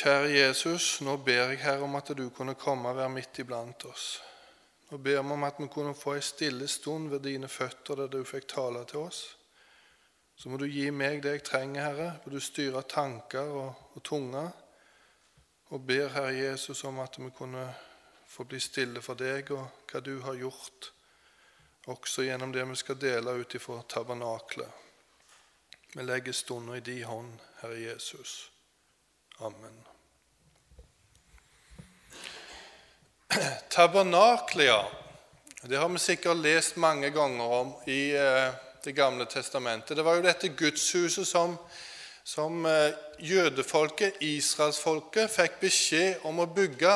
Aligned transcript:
Kjære 0.00 0.28
Jesus, 0.32 1.00
nå 1.04 1.18
ber 1.20 1.50
jeg 1.50 1.58
Herre 1.60 1.84
om 1.84 1.94
at 1.98 2.08
du 2.16 2.30
kunne 2.32 2.54
komme 2.56 2.88
og 2.88 2.96
være 2.96 3.12
midt 3.12 3.38
iblant 3.42 3.82
oss. 3.84 4.04
Nå 4.88 4.96
ber 4.96 5.18
vi 5.18 5.32
om 5.34 5.42
at 5.44 5.58
vi 5.60 5.66
kunne 5.68 5.92
få 5.94 6.14
ei 6.16 6.22
stille 6.24 6.68
stund 6.72 7.10
ved 7.12 7.20
dine 7.26 7.48
føtter 7.52 7.98
der 7.98 8.06
du 8.08 8.22
fikk 8.24 8.46
tale 8.48 8.86
til 8.88 9.02
oss. 9.02 9.18
Så 10.36 10.48
må 10.48 10.56
du 10.56 10.64
gi 10.64 10.86
meg 10.90 11.20
det 11.20 11.34
jeg 11.34 11.42
trenger, 11.44 11.84
Herre. 11.84 12.06
Må 12.24 12.32
du 12.32 12.40
styre 12.40 12.80
tanker 12.88 13.52
og, 13.60 13.74
og 13.92 14.02
tunge. 14.02 14.44
Og 15.68 15.84
ber 15.86 16.08
Herre 16.14 16.32
Jesus 16.32 16.80
om 16.88 17.02
at 17.04 17.18
vi 17.20 17.28
kunne 17.36 17.66
få 18.28 18.46
bli 18.48 18.60
stille 18.60 19.02
for 19.04 19.20
deg 19.20 19.52
og 19.52 19.84
hva 19.90 20.00
du 20.00 20.14
har 20.24 20.38
gjort, 20.38 20.94
også 21.92 22.24
gjennom 22.24 22.54
det 22.56 22.64
vi 22.70 22.78
skal 22.80 22.96
dele 23.02 23.36
ut 23.36 23.54
ifra 23.54 23.82
tabernaklet. 23.82 24.72
Vi 25.92 26.08
legger 26.08 26.32
stunden 26.32 26.78
i 26.78 26.80
din 26.80 27.04
hånd, 27.04 27.36
Herre 27.60 27.82
Jesus. 27.82 28.49
Amen. 29.42 29.84
Tabernaklia. 33.68 34.84
Det 35.62 35.76
har 35.76 35.88
vi 35.88 35.98
sikkert 35.98 36.36
lest 36.36 36.76
mange 36.76 37.10
ganger 37.10 37.44
om 37.44 37.72
i 37.86 38.12
eh, 38.16 38.52
Det 38.84 38.92
gamle 38.92 39.24
testamentet. 39.24 39.96
Det 39.96 40.02
var 40.02 40.16
jo 40.16 40.24
dette 40.24 40.48
gudshuset 40.48 41.28
som, 41.28 41.56
som 42.24 42.66
eh, 42.66 42.92
jødefolket, 43.18 44.20
israelsfolket, 44.20 45.30
fikk 45.32 45.56
beskjed 45.60 46.24
om 46.24 46.40
å 46.40 46.48
bygge 46.48 46.94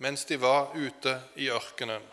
mens 0.00 0.24
de 0.28 0.36
var 0.40 0.72
ute 0.76 1.18
i 1.36 1.48
ørkenen. 1.52 2.04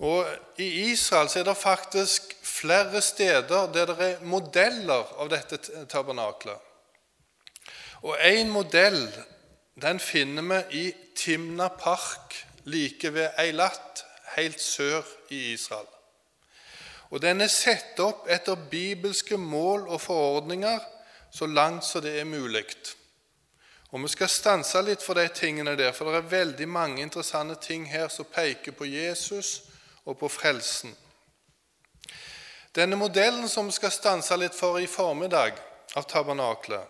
Og 0.00 0.24
I 0.60 0.70
Israel 0.92 1.28
er 1.36 1.48
det 1.48 1.56
faktisk 1.56 2.32
flere 2.44 3.00
steder 3.04 3.68
der 3.72 3.92
det 3.92 4.08
er 4.08 4.24
modeller 4.24 5.16
av 5.20 5.32
dette 5.32 5.84
tabernaklet. 5.88 6.69
Og 8.02 8.16
En 8.24 8.48
modell 8.50 9.08
den 9.80 10.00
finner 10.00 10.42
vi 10.42 10.78
i 10.78 10.92
Timna 11.16 11.68
Park 11.68 12.46
like 12.64 13.14
ved 13.14 13.28
Eilat, 13.38 14.04
helt 14.36 14.60
sør 14.60 15.02
i 15.30 15.52
Israel. 15.52 15.86
Og 17.10 17.22
Den 17.22 17.40
er 17.40 17.48
satt 17.48 17.98
opp 18.00 18.28
etter 18.30 18.54
bibelske 18.70 19.36
mål 19.36 19.88
og 19.88 20.00
forordninger 20.00 20.78
så 21.32 21.46
langt 21.46 21.84
som 21.84 22.02
det 22.02 22.20
er 22.20 22.24
mulig. 22.24 22.64
Og 23.90 24.02
Vi 24.02 24.08
skal 24.08 24.28
stanse 24.28 24.82
litt 24.82 25.02
for 25.02 25.14
de 25.14 25.28
tingene 25.28 25.76
der, 25.76 25.92
for 25.92 26.04
det 26.10 26.16
er 26.16 26.30
veldig 26.38 26.68
mange 26.68 27.02
interessante 27.02 27.54
ting 27.60 27.88
her 27.90 28.08
som 28.08 28.24
peker 28.24 28.72
på 28.72 28.84
Jesus 28.84 29.62
og 30.04 30.18
på 30.18 30.28
frelsen. 30.28 30.94
Denne 32.74 32.96
modellen 32.96 33.48
som 33.48 33.66
vi 33.66 33.72
skal 33.72 33.90
stanse 33.90 34.36
litt 34.36 34.54
for 34.54 34.78
i 34.78 34.86
formiddag, 34.86 35.52
av 35.96 36.06
tabernaklet, 36.06 36.86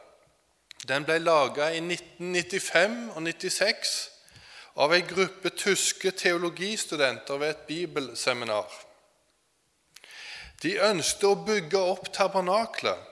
den 0.89 1.05
ble 1.05 1.19
laga 1.21 1.71
i 1.75 1.81
1995 1.83 2.97
og 3.15 3.23
96 3.27 3.97
av 4.81 4.95
ei 4.97 5.03
gruppe 5.05 5.53
tyske 5.53 6.13
teologistudenter 6.17 7.41
ved 7.41 7.53
et 7.55 7.67
bibelseminar. 7.69 8.71
De 10.63 10.77
ønsket 10.91 11.27
å 11.29 11.37
bygge 11.45 11.81
opp 11.93 12.09
tabernaklet 12.13 13.09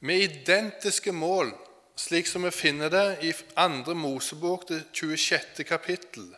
med 0.00 0.24
identiske 0.24 1.12
mål, 1.12 1.52
slik 1.98 2.28
som 2.30 2.44
vi 2.46 2.52
finner 2.54 2.92
det 2.92 3.06
i 3.26 3.32
2. 3.32 3.94
Mosebok, 3.98 4.68
det 4.68 4.84
26. 4.92 5.64
kapittel, 5.68 6.28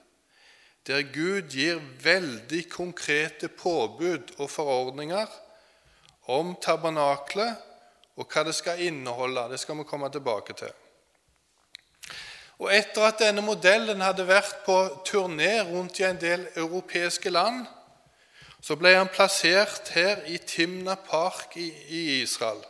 der 0.86 1.02
Gud 1.12 1.52
gir 1.52 1.82
veldig 2.02 2.62
konkrete 2.72 3.50
påbud 3.52 4.32
og 4.38 4.48
forordninger 4.50 5.28
om 6.32 6.54
tabernaklet 6.62 7.58
og 8.16 8.26
hva 8.26 8.44
det 8.46 8.54
skal 8.54 8.80
inneholde. 8.82 9.48
Det 9.52 9.60
skal 9.60 9.78
vi 9.78 9.88
komme 9.88 10.10
tilbake 10.12 10.56
til. 10.58 10.72
Og 12.60 12.68
Etter 12.76 13.06
at 13.06 13.20
denne 13.22 13.40
modellen 13.44 14.02
hadde 14.04 14.26
vært 14.28 14.58
på 14.66 14.76
turné 15.08 15.62
rundt 15.64 16.00
i 16.00 16.04
en 16.04 16.20
del 16.20 16.44
europeiske 16.60 17.32
land, 17.32 17.64
så 18.60 18.76
ble 18.76 18.92
han 18.92 19.08
plassert 19.08 19.88
her 19.96 20.26
i 20.28 20.36
Timna 20.44 20.98
Park 21.00 21.56
i, 21.56 21.70
Israel 22.20 22.60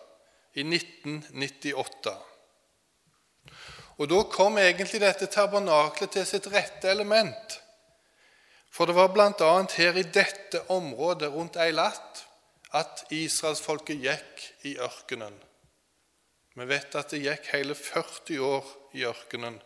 i 0.54 0.62
1998. 0.62 2.14
Og 3.98 4.08
Da 4.08 4.22
kom 4.32 4.58
egentlig 4.58 5.00
dette 5.02 5.26
tabernaklet 5.26 6.14
til 6.14 6.26
sitt 6.26 6.46
rette 6.52 6.88
element. 6.88 7.58
For 8.70 8.86
det 8.86 8.94
var 8.94 9.10
bl.a. 9.12 9.50
her 9.76 9.98
i 9.98 10.06
dette 10.06 10.62
området 10.70 11.32
rundt 11.34 11.58
Eilat 11.58 12.24
at 12.76 13.04
israelsfolket 13.10 14.02
gikk 14.04 14.44
i 14.68 14.76
ørkenen. 14.78 15.34
Vi 16.54 16.66
vet 16.66 16.94
at 16.98 17.12
det 17.14 17.22
gikk 17.24 17.52
hele 17.54 17.74
40 17.74 18.40
år 18.44 18.72
i 18.98 19.04
ørkenen 19.08 19.60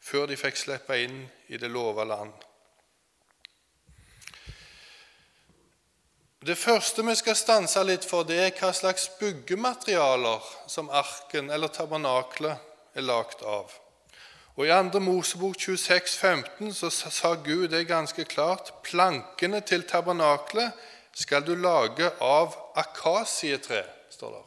før 0.00 0.30
de 0.30 0.38
fikk 0.40 0.56
slippe 0.56 0.96
inn 1.02 1.26
i 1.52 1.58
det 1.60 1.68
lova 1.70 2.06
land. 2.08 2.32
Det 6.40 6.56
første 6.56 7.04
vi 7.04 7.12
skal 7.18 7.36
stanse 7.36 7.82
litt 7.84 8.06
for, 8.08 8.24
det 8.24 8.38
er 8.40 8.54
hva 8.56 8.70
slags 8.72 9.10
byggematerialer 9.18 10.46
som 10.72 10.88
arken 10.88 11.50
eller 11.52 11.68
tabernaklet 11.68 12.96
er 12.96 13.04
lagd 13.04 13.44
av. 13.44 13.74
Og 14.56 14.64
I 14.64 14.72
2. 14.72 15.02
Mosebok 15.04 15.58
26, 15.60 16.16
15 16.16 16.72
så 16.74 16.88
sa 16.90 17.34
Gud 17.44 17.68
det 17.74 17.86
ganske 17.88 18.24
klart 18.24 18.72
plankene 18.86 19.60
til 19.68 19.84
tabernaklet 19.88 20.72
skal 21.20 21.44
du 21.44 21.52
lage 21.58 22.08
av 22.24 22.54
akasietre, 22.80 23.82
står 24.12 24.38
det. 24.38 24.46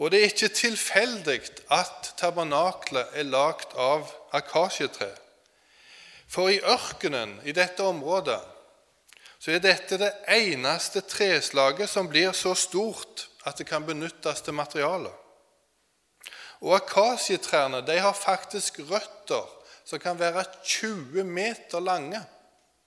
Og 0.00 0.10
det 0.10 0.18
er 0.18 0.30
ikke 0.30 0.54
tilfeldig 0.56 1.40
at 1.70 2.14
tabernaklet 2.18 3.12
er 3.20 3.28
lagd 3.28 3.76
av 3.78 4.08
akasietre. 4.34 5.10
For 6.32 6.48
i 6.48 6.62
ørkenen, 6.64 7.36
i 7.44 7.52
dette 7.52 7.84
området, 7.84 8.40
så 9.42 9.52
er 9.52 9.60
dette 9.60 9.98
det 10.00 10.12
eneste 10.32 11.02
treslaget 11.04 11.90
som 11.90 12.08
blir 12.08 12.32
så 12.32 12.54
stort 12.56 13.26
at 13.44 13.58
det 13.58 13.66
kan 13.68 13.84
benyttes 13.84 14.40
til 14.40 14.56
materiale. 14.56 15.10
Og 16.62 16.76
akasietrærne 16.78 17.82
har 17.84 18.14
faktisk 18.16 18.80
røtter 18.88 19.48
som 19.84 19.98
kan 19.98 20.18
være 20.18 20.44
20 20.64 21.24
meter 21.24 21.82
lange 21.82 22.22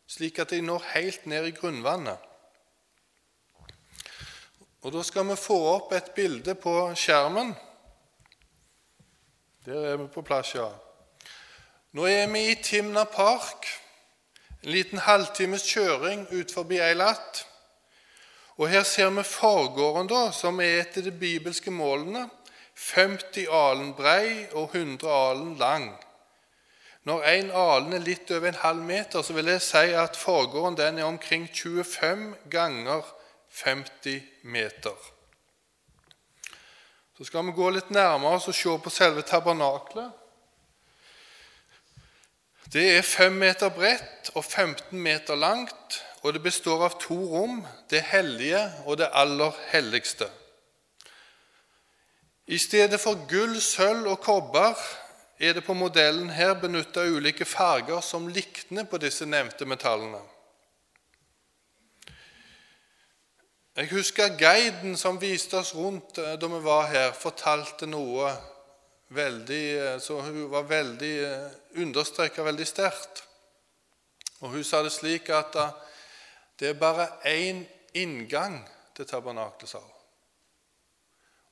slik 0.08 0.40
at 0.40 0.50
de 0.50 0.62
når 0.62 0.84
helt 0.94 1.26
ned 1.26 1.48
i 1.50 1.56
grunnvannet. 1.56 2.18
Og 4.86 4.94
Da 4.94 5.02
skal 5.04 5.26
vi 5.26 5.36
få 5.36 5.56
opp 5.72 5.94
et 5.98 6.12
bilde 6.16 6.54
på 6.56 6.72
skjermen. 6.96 7.56
Der 9.66 9.86
er 9.94 9.98
vi 9.98 10.08
på 10.14 10.22
plass, 10.22 10.56
ja. 10.56 10.68
Nå 11.92 12.06
er 12.06 12.28
vi 12.28 12.44
i 12.52 12.56
Timna 12.62 13.04
Park, 13.04 13.66
en 14.62 14.70
liten 14.70 15.02
halvtimes 15.02 15.66
kjøring 15.66 16.28
ut 16.30 16.54
forbi 16.54 16.78
Eilat. 16.78 17.46
Og 18.58 18.70
Her 18.70 18.84
ser 18.84 19.10
vi 19.10 19.24
forgården, 19.24 20.08
da, 20.08 20.32
som 20.32 20.60
er 20.60 20.84
etter 20.84 21.02
de 21.02 21.12
bibelske 21.12 21.72
målene. 21.72 22.30
50 22.76 23.48
alen 23.50 23.94
brei 23.96 24.46
og 24.54 24.76
100 24.76 25.10
alen 25.10 25.56
lang. 25.58 25.90
Når 27.06 27.24
en 27.30 27.52
alen 27.54 27.94
er 27.94 28.02
litt 28.02 28.32
over 28.34 28.50
en 28.50 28.64
halv 28.64 28.82
meter, 28.82 29.22
så 29.22 29.34
vil 29.38 29.52
jeg 29.52 29.62
si 29.62 29.92
at 29.94 30.18
forgården 30.18 30.78
den 30.80 30.98
er 30.98 31.06
omkring 31.06 31.46
25 31.54 32.34
ganger 32.50 33.06
50 33.64 34.24
meter. 34.44 34.96
Så 37.18 37.28
skal 37.30 37.46
vi 37.46 37.54
gå 37.56 37.70
litt 37.70 37.92
nærmere 37.94 38.42
og 38.42 38.56
se 38.56 38.78
på 38.84 38.90
selve 38.90 39.22
tabernaklet. 39.22 40.10
Det 42.74 42.88
er 42.98 43.06
5 43.06 43.38
meter 43.38 43.70
bredt 43.70 44.34
og 44.34 44.44
15 44.44 45.00
meter 45.00 45.36
langt, 45.36 46.02
og 46.24 46.34
det 46.34 46.42
består 46.42 46.88
av 46.90 46.98
to 47.00 47.16
rom, 47.16 47.62
det 47.90 48.02
hellige 48.02 48.66
og 48.86 48.98
det 48.98 49.14
aller 49.14 49.54
helligste. 49.70 50.26
I 52.48 52.58
stedet 52.58 53.00
for 53.00 53.22
gull, 53.30 53.62
sølv 53.62 54.10
og 54.10 54.20
kobber 54.26 54.74
er 55.40 55.54
det 55.54 55.66
på 55.66 55.74
modellen 55.76 56.30
her 56.32 56.54
benytta 56.60 57.04
ulike 57.12 57.46
farger 57.46 58.02
som 58.02 58.28
likner 58.28 58.88
på 58.88 59.00
disse 59.04 59.28
nevnte 59.28 59.68
metallene. 59.68 60.22
Jeg 63.76 63.90
husker 63.92 64.38
guiden 64.40 64.94
som 64.96 65.18
viste 65.20 65.58
oss 65.60 65.74
rundt 65.76 66.16
eh, 66.24 66.38
da 66.40 66.48
vi 66.48 66.62
var 66.64 66.86
her, 66.88 67.10
fortalte 67.12 67.90
noe 67.92 68.30
veldig, 69.12 69.66
eh, 69.76 69.98
så 70.00 70.22
hun 70.24 70.46
var 70.54 70.70
veldig 70.70 71.12
eh, 71.28 71.58
understreka 71.84 72.46
veldig 72.48 72.68
sterkt. 72.68 73.26
Og 74.40 74.54
Hun 74.54 74.64
sa 74.64 74.82
det 74.84 74.94
slik 74.96 75.28
at 75.32 75.56
det 76.60 76.70
er 76.70 76.80
bare 76.80 77.08
én 77.28 77.66
inngang 77.96 78.62
til 78.96 79.08
tabernaklet, 79.08 79.68
sa 79.70 79.80
hun. 79.80 79.95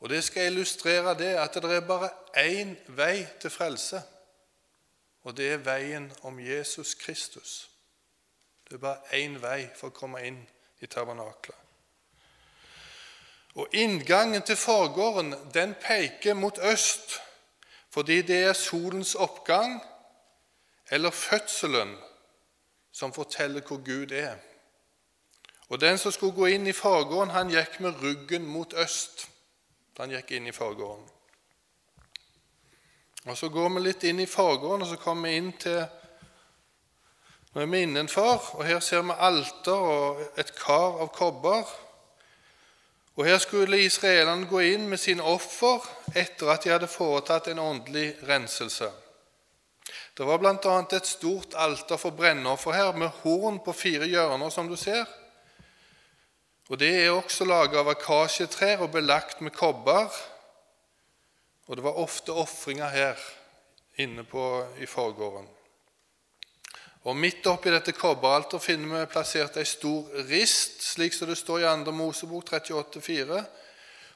Og 0.04 0.10
Det 0.10 0.24
skal 0.24 0.46
illustrere 0.46 1.18
det 1.18 1.36
at 1.40 1.54
det 1.54 1.72
er 1.72 1.88
bare 1.88 2.10
én 2.38 2.76
vei 2.88 3.28
til 3.42 3.50
frelse, 3.50 4.02
og 5.24 5.38
det 5.38 5.52
er 5.52 5.58
veien 5.64 6.12
om 6.22 6.40
Jesus 6.40 6.94
Kristus. 6.94 7.70
Det 8.68 8.74
er 8.74 8.78
bare 8.78 9.16
én 9.16 9.40
vei 9.42 9.70
for 9.76 9.88
å 9.88 9.96
komme 9.96 10.20
inn 10.28 10.42
i 10.84 10.92
tabernaklet. 10.92 11.56
Og 13.56 13.68
Inngangen 13.72 14.42
til 14.42 14.56
forgården 14.56 15.36
den 15.54 15.76
peker 15.80 16.34
mot 16.34 16.60
øst, 16.60 17.22
fordi 17.90 18.22
det 18.22 18.44
er 18.44 18.54
solens 18.54 19.16
oppgang 19.16 19.80
eller 20.92 21.12
fødselen 21.12 21.96
som 22.92 23.14
forteller 23.14 23.62
hvor 23.62 23.80
Gud 23.86 24.12
er. 24.12 24.36
Og 25.70 25.82
Den 25.82 25.98
som 25.98 26.12
skulle 26.12 26.36
gå 26.36 26.46
inn 26.46 26.68
i 26.68 26.76
forgården, 26.76 27.32
han 27.32 27.50
gikk 27.50 27.80
med 27.80 28.02
ryggen 28.04 28.46
mot 28.46 28.74
øst. 28.74 29.30
Han 29.98 30.10
gikk 30.10 30.32
inn 30.32 30.48
i 30.48 30.56
forgården. 30.56 31.04
Og 33.26 33.38
Så 33.38 33.50
går 33.50 33.70
vi 33.70 33.80
litt 33.80 34.04
inn 34.04 34.20
i 34.20 34.26
forgården, 34.26 34.82
og 34.82 34.88
så 34.88 34.96
kommer 34.96 35.30
vi 35.30 35.36
inn 35.36 35.52
til 35.60 35.86
Nå 37.54 37.62
er 37.62 37.70
vi 37.70 37.84
innenfor, 37.86 38.56
og 38.58 38.66
her 38.66 38.80
ser 38.82 39.04
vi 39.06 39.14
alter 39.14 39.78
og 39.78 40.22
et 40.42 40.56
kar 40.58 40.98
av 41.04 41.12
kobber. 41.14 41.70
Og 43.16 43.26
Her 43.26 43.38
skulle 43.38 43.84
israelerne 43.86 44.50
gå 44.50 44.60
inn 44.74 44.88
med 44.90 44.98
sine 44.98 45.22
offer 45.22 45.86
etter 46.18 46.50
at 46.50 46.64
de 46.64 46.72
hadde 46.74 46.90
foretatt 46.90 47.52
en 47.52 47.62
åndelig 47.62 48.16
renselse. 48.26 48.90
Det 50.18 50.26
var 50.26 50.38
bl.a. 50.42 50.80
et 50.98 51.08
stort 51.08 51.54
alter 51.54 51.98
for 51.98 52.18
brennoffer 52.18 52.74
her, 52.74 52.92
med 52.98 53.10
horn 53.22 53.60
på 53.66 53.74
fire 53.74 54.10
hjørner, 54.10 54.50
som 54.50 54.68
du 54.70 54.76
ser. 54.76 55.06
Og 56.74 56.80
Det 56.80 56.90
er 56.90 57.12
også 57.14 57.46
laget 57.46 57.78
av 57.78 57.90
akasjetrær 57.92 58.80
og 58.82 58.96
belagt 58.96 59.44
med 59.46 59.54
kobber. 59.54 60.08
Og 61.70 61.78
det 61.78 61.84
var 61.86 62.00
ofte 62.02 62.34
ofringer 62.34 62.90
her 62.90 63.20
inne 64.02 64.24
på, 64.26 64.42
i 64.82 64.88
forgården. 64.90 65.46
Og 67.04 67.18
Midt 67.20 67.46
oppi 67.46 67.70
dette 67.70 67.94
kobberalteret 67.94 68.64
finner 68.66 69.04
vi 69.04 69.12
plassert 69.12 69.60
ei 69.62 69.68
stor 69.70 70.26
rist, 70.32 70.82
slik 70.82 71.14
som 71.14 71.30
det 71.30 71.38
står 71.38 71.62
i 71.62 71.68
2. 71.86 71.94
Mosebok 71.94 72.50
38,4. 72.50 73.44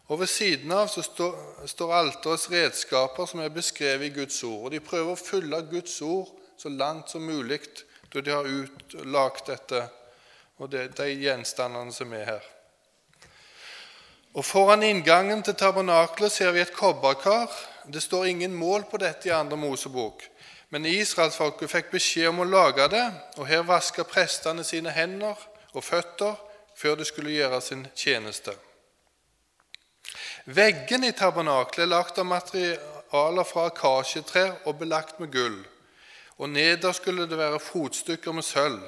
Og 0.07 0.19
Ved 0.23 0.33
siden 0.33 0.73
av 0.73 0.89
så 0.89 1.05
står, 1.05 1.93
alterets 1.93 2.49
redskaper 2.49 3.29
som 3.29 3.45
er 3.45 3.53
beskrevet 3.53 4.09
i 4.09 4.15
Guds 4.17 4.41
ord. 4.43 4.65
Og 4.65 4.71
De 4.71 4.81
prøver 4.81 5.13
å 5.13 5.21
fylle 5.21 5.61
Guds 5.69 6.01
ord 6.01 6.33
så 6.57 6.73
langt 6.73 7.13
som 7.13 7.21
mulig 7.21 7.61
da 8.09 8.25
de 8.25 8.33
har 8.33 8.49
utlagt 8.49 9.53
dette 9.53 9.85
og 10.57 10.71
det, 10.71 10.89
de 10.97 11.09
gjenstandene 11.13 11.93
som 11.93 12.13
er 12.13 12.25
her. 12.31 12.47
Og 14.37 14.45
Foran 14.45 14.83
inngangen 14.85 15.41
til 15.43 15.55
tabernaklet 15.57 16.31
ser 16.31 16.51
vi 16.53 16.61
et 16.61 16.73
kobberkar. 16.73 17.49
Det 17.89 18.03
står 18.03 18.25
ingen 18.25 18.53
mål 18.53 18.85
på 18.91 18.99
dette 19.01 19.29
i 19.29 19.33
andre 19.33 19.57
Mosebok. 19.57 20.21
Men 20.69 20.85
israelsfolket 20.85 21.71
fikk 21.71 21.91
beskjed 21.93 22.29
om 22.29 22.43
å 22.43 22.49
lage 22.49 22.89
det, 22.91 23.05
og 23.37 23.47
her 23.47 23.63
vaska 23.65 24.03
prestene 24.03 24.65
sine 24.67 24.91
hender 24.91 25.39
og 25.73 25.83
føtter 25.83 26.35
før 26.77 26.99
de 26.99 27.07
skulle 27.07 27.33
gjøre 27.33 27.61
sin 27.63 27.87
tjeneste. 27.95 28.53
Veggene 30.45 31.09
i 31.09 31.15
tabernaklet 31.15 31.85
er 31.85 31.91
lagt 31.91 32.19
av 32.19 32.27
materialer 32.27 33.47
fra 33.47 33.65
akasjetrær 33.71 34.67
og 34.67 34.77
belagt 34.79 35.19
med 35.23 35.31
gull. 35.31 35.57
Og 36.37 36.51
neder 36.51 36.93
skulle 36.93 37.25
det 37.27 37.39
være 37.39 37.63
fotstykker 37.63 38.35
med 38.35 38.45
sølv. 38.45 38.83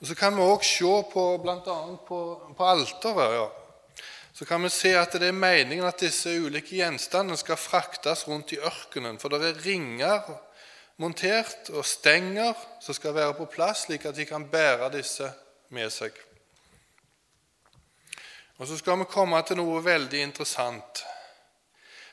Og 0.00 0.06
Så 0.06 0.14
kan 0.14 0.36
vi 0.36 0.42
òg 0.42 0.62
se 0.64 0.92
på 1.12 1.24
bl.a. 1.42 1.78
på, 2.08 2.18
på 2.56 2.64
alteret. 2.64 3.32
Ja 3.34 3.48
så 4.38 4.44
kan 4.44 4.62
vi 4.62 4.68
se 4.70 4.92
at 4.94 5.16
det 5.18 5.32
er 5.32 5.34
meningen 5.34 5.86
at 5.88 5.98
disse 5.98 6.30
ulike 6.38 6.76
gjenstandene 6.78 7.34
skal 7.40 7.58
fraktes 7.58 8.20
rundt 8.28 8.52
i 8.54 8.60
ørkenen. 8.62 9.16
For 9.18 9.34
det 9.34 9.40
er 9.42 9.64
ringer 9.64 10.28
montert 11.02 11.72
og 11.74 11.82
stenger 11.82 12.54
som 12.78 12.94
skal 12.94 13.16
være 13.16 13.34
på 13.34 13.48
plass, 13.50 13.88
slik 13.88 14.06
at 14.06 14.14
de 14.14 14.28
kan 14.30 14.46
bære 14.46 14.92
disse 14.94 15.26
med 15.74 15.90
seg. 15.90 16.14
Og 18.58 18.70
Så 18.70 18.78
skal 18.78 19.02
vi 19.02 19.10
komme 19.10 19.42
til 19.42 19.58
noe 19.58 19.82
veldig 19.82 20.22
interessant. 20.22 21.02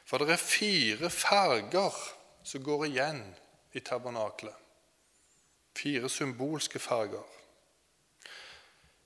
For 0.06 0.18
det 0.18 0.34
er 0.34 0.42
fire 0.42 1.14
farger 1.14 1.94
som 2.42 2.66
går 2.66 2.88
igjen 2.90 3.22
i 3.78 3.86
tabernaklet. 3.86 4.58
Fire 5.78 6.10
symbolske 6.10 6.82
farger. 6.82 7.22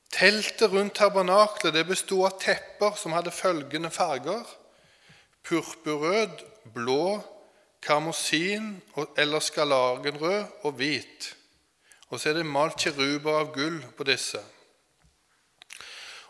Teltet 0.09 0.71
rundt 0.71 0.97
tabernaklet 0.97 1.73
det 1.73 1.85
bestod 1.87 2.25
av 2.25 2.39
tepper 2.41 2.97
som 2.97 3.13
hadde 3.13 3.31
følgende 3.31 3.91
farger 3.93 4.47
purpurrød, 5.49 6.29
blå, 6.73 7.21
karmosin 7.81 8.81
eller 9.17 9.39
skarlagenrød 9.39 10.45
og 10.61 10.71
hvit. 10.71 11.35
Og 12.09 12.19
så 12.19 12.29
er 12.29 12.33
det 12.33 12.45
malt 12.45 12.77
kiruber 12.81 13.39
av 13.39 13.53
gull 13.53 13.79
på 13.97 14.03
disse. 14.03 14.41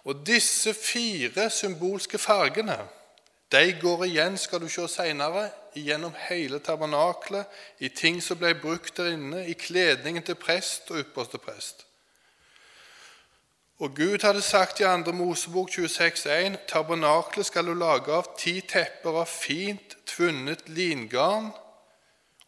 Og 0.03 0.23
disse 0.27 0.73
fire 0.73 1.49
symbolske 1.49 2.17
fargene 2.17 2.77
de 3.51 3.73
går 3.81 4.03
igjen 4.05 4.37
skal 4.37 4.61
du 4.61 4.67
se 4.69 4.83
senere, 4.87 5.47
gjennom 5.73 6.13
hele 6.27 6.59
tabernaklet, 6.61 7.47
i 7.79 7.89
ting 7.89 8.19
som 8.21 8.37
ble 8.37 8.51
brukt 8.61 8.97
der 8.97 9.15
inne, 9.15 9.41
i 9.49 9.55
kledningen 9.57 10.21
til 10.25 10.37
prest 10.37 10.91
og 10.93 11.01
ypperste 11.01 11.41
prest. 11.41 11.85
Og 13.79 13.95
Gud 13.95 14.19
hadde 14.21 14.41
sagt 14.41 14.79
i 14.79 14.83
2. 14.83 15.11
Mosebok 15.15 15.69
26,1.: 15.69 16.57
Tabernaklet 16.67 17.45
skal 17.45 17.65
du 17.65 17.73
lage 17.73 18.11
av 18.11 18.25
ti 18.37 18.59
tepper 18.59 19.21
av 19.21 19.29
fint 19.31 19.95
tvunnet 20.03 20.65
lingarn 20.67 21.53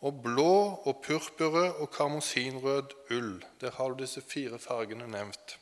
og 0.01 0.19
blå 0.25 0.55
og 0.83 0.99
purpurrød 1.05 1.79
og 1.79 1.91
karmosinrød 1.95 2.91
ull. 3.15 3.45
Der 3.61 3.71
har 3.77 3.89
du 3.89 4.03
disse 4.03 4.21
fire 4.27 4.59
fargene 4.59 5.07
nevnt. 5.07 5.55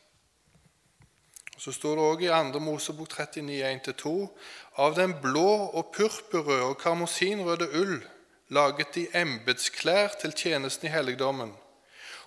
Så 1.57 1.71
står 1.71 1.95
det 1.95 2.07
òg 2.07 2.25
i 2.25 2.33
2. 2.53 2.65
Mosebok 2.65 3.13
39,1-2.: 3.19 4.27
Av 4.77 4.95
den 4.97 5.13
blå 5.21 5.49
og 5.69 5.93
purpurrøde 5.93 6.63
og 6.73 6.77
karmosinrøde 6.81 7.69
ull 7.77 7.99
laget 8.49 8.95
de 8.95 9.07
embetsklær 9.13 10.17
til 10.21 10.33
tjenesten 10.33 10.87
i 10.87 10.97
helligdommen. 10.97 11.53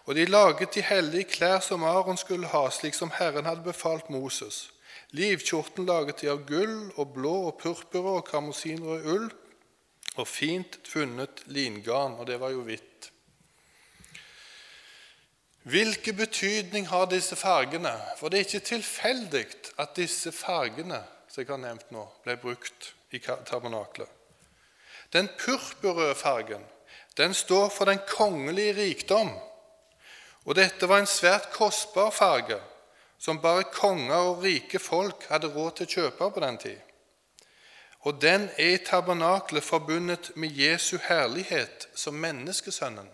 Og 0.05 0.15
de 0.15 0.25
laget 0.27 0.75
de 0.75 0.83
hellige 0.83 1.25
klær 1.25 1.61
som 1.61 1.85
Aron 1.85 2.19
skulle 2.19 2.51
ha, 2.51 2.65
slik 2.71 2.95
som 2.95 3.13
Herren 3.15 3.47
hadde 3.47 3.63
befalt 3.63 4.11
Moses. 4.11 4.71
Livkjorten 5.11 5.87
laget 5.87 6.21
de 6.21 6.31
av 6.33 6.43
gull 6.49 6.91
og 6.97 7.13
blå 7.15 7.35
og 7.51 7.59
purpura 7.61 8.19
og 8.19 8.27
karmosinrød 8.31 9.07
ull 9.15 9.29
og 10.17 10.29
fint 10.29 10.81
funnet 10.89 11.45
lingarn, 11.47 12.19
og 12.19 12.27
det 12.27 12.41
var 12.41 12.51
jo 12.53 12.65
hvitt. 12.67 13.13
Hvilken 15.63 16.17
betydning 16.17 16.89
har 16.89 17.07
disse 17.07 17.37
fargene? 17.37 17.93
For 18.19 18.29
det 18.29 18.39
er 18.39 18.49
ikke 18.49 18.67
tilfeldig 18.67 19.47
at 19.79 19.95
disse 19.97 20.33
fargene 20.33 21.05
som 21.29 21.41
jeg 21.41 21.49
har 21.49 21.63
nevnt 21.63 21.93
nå, 21.95 22.03
ble 22.25 22.37
brukt 22.37 22.93
i 23.15 23.21
tabernaklet. 23.23 24.09
Den 25.13 25.29
purpurrøde 25.39 26.17
fargen 26.19 26.65
den 27.17 27.35
står 27.35 27.69
for 27.69 27.85
den 27.85 28.01
kongelige 28.09 28.73
rikdom. 28.77 29.31
Og 30.45 30.57
dette 30.59 30.89
var 30.89 31.03
en 31.03 31.11
svært 31.11 31.51
kostbar 31.55 32.11
farge, 32.11 32.59
som 33.19 33.41
bare 33.41 33.69
konger 33.71 34.15
og 34.33 34.43
rike 34.43 34.79
folk 34.83 35.29
hadde 35.31 35.53
råd 35.55 35.77
til 35.77 35.87
å 35.87 35.93
kjøpe 35.97 36.31
på 36.35 36.43
den 36.43 36.59
tid. 36.59 36.81
Og 38.03 38.19
den 38.23 38.49
er 38.59 38.75
i 38.75 38.83
tabernaklet 38.83 39.63
forbundet 39.63 40.33
med 40.35 40.51
Jesu 40.59 40.97
herlighet 40.99 41.87
som 41.95 42.19
menneskesønnen. 42.19 43.07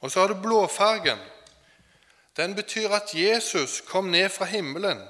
Og 0.00 0.10
så 0.12 0.20
har 0.20 0.28
du 0.28 0.40
blåfargen. 0.40 1.18
Den 2.36 2.54
betyr 2.54 2.92
at 2.92 3.14
Jesus 3.14 3.80
kom 3.80 4.10
ned 4.12 4.28
fra 4.28 4.44
himmelen. 4.44 5.00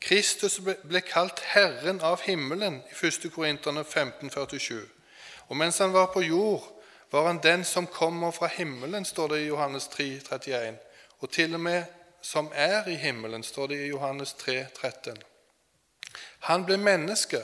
Kristus 0.00 0.60
ble 0.60 1.00
kalt 1.00 1.40
Herren 1.54 2.00
av 2.04 2.20
himmelen 2.24 2.82
i 2.90 3.06
1. 3.06 3.30
Korinterne 3.32 3.80
1547. 3.80 4.84
Og 5.48 5.56
mens 5.56 5.78
han 5.78 5.92
var 5.92 6.12
på 6.12 6.20
jord, 6.20 6.64
var 7.10 7.26
han 7.26 7.38
den 7.42 7.64
som 7.64 7.86
kommer 7.86 8.30
fra 8.30 8.46
himmelen, 8.46 9.04
står 9.04 9.28
det 9.28 9.40
i 9.40 9.46
Johannes 9.46 9.88
3, 9.88 10.04
31. 10.04 10.78
Og 11.18 11.30
til 11.30 11.54
og 11.54 11.60
med 11.60 11.84
som 12.22 12.50
er 12.54 12.88
i 12.88 12.94
himmelen, 12.94 13.42
står 13.42 13.66
det 13.66 13.76
i 13.84 13.88
Johannes 13.88 14.32
3, 14.32 14.66
13. 14.76 15.16
Han 16.38 16.64
ble 16.64 16.76
menneske. 16.76 17.42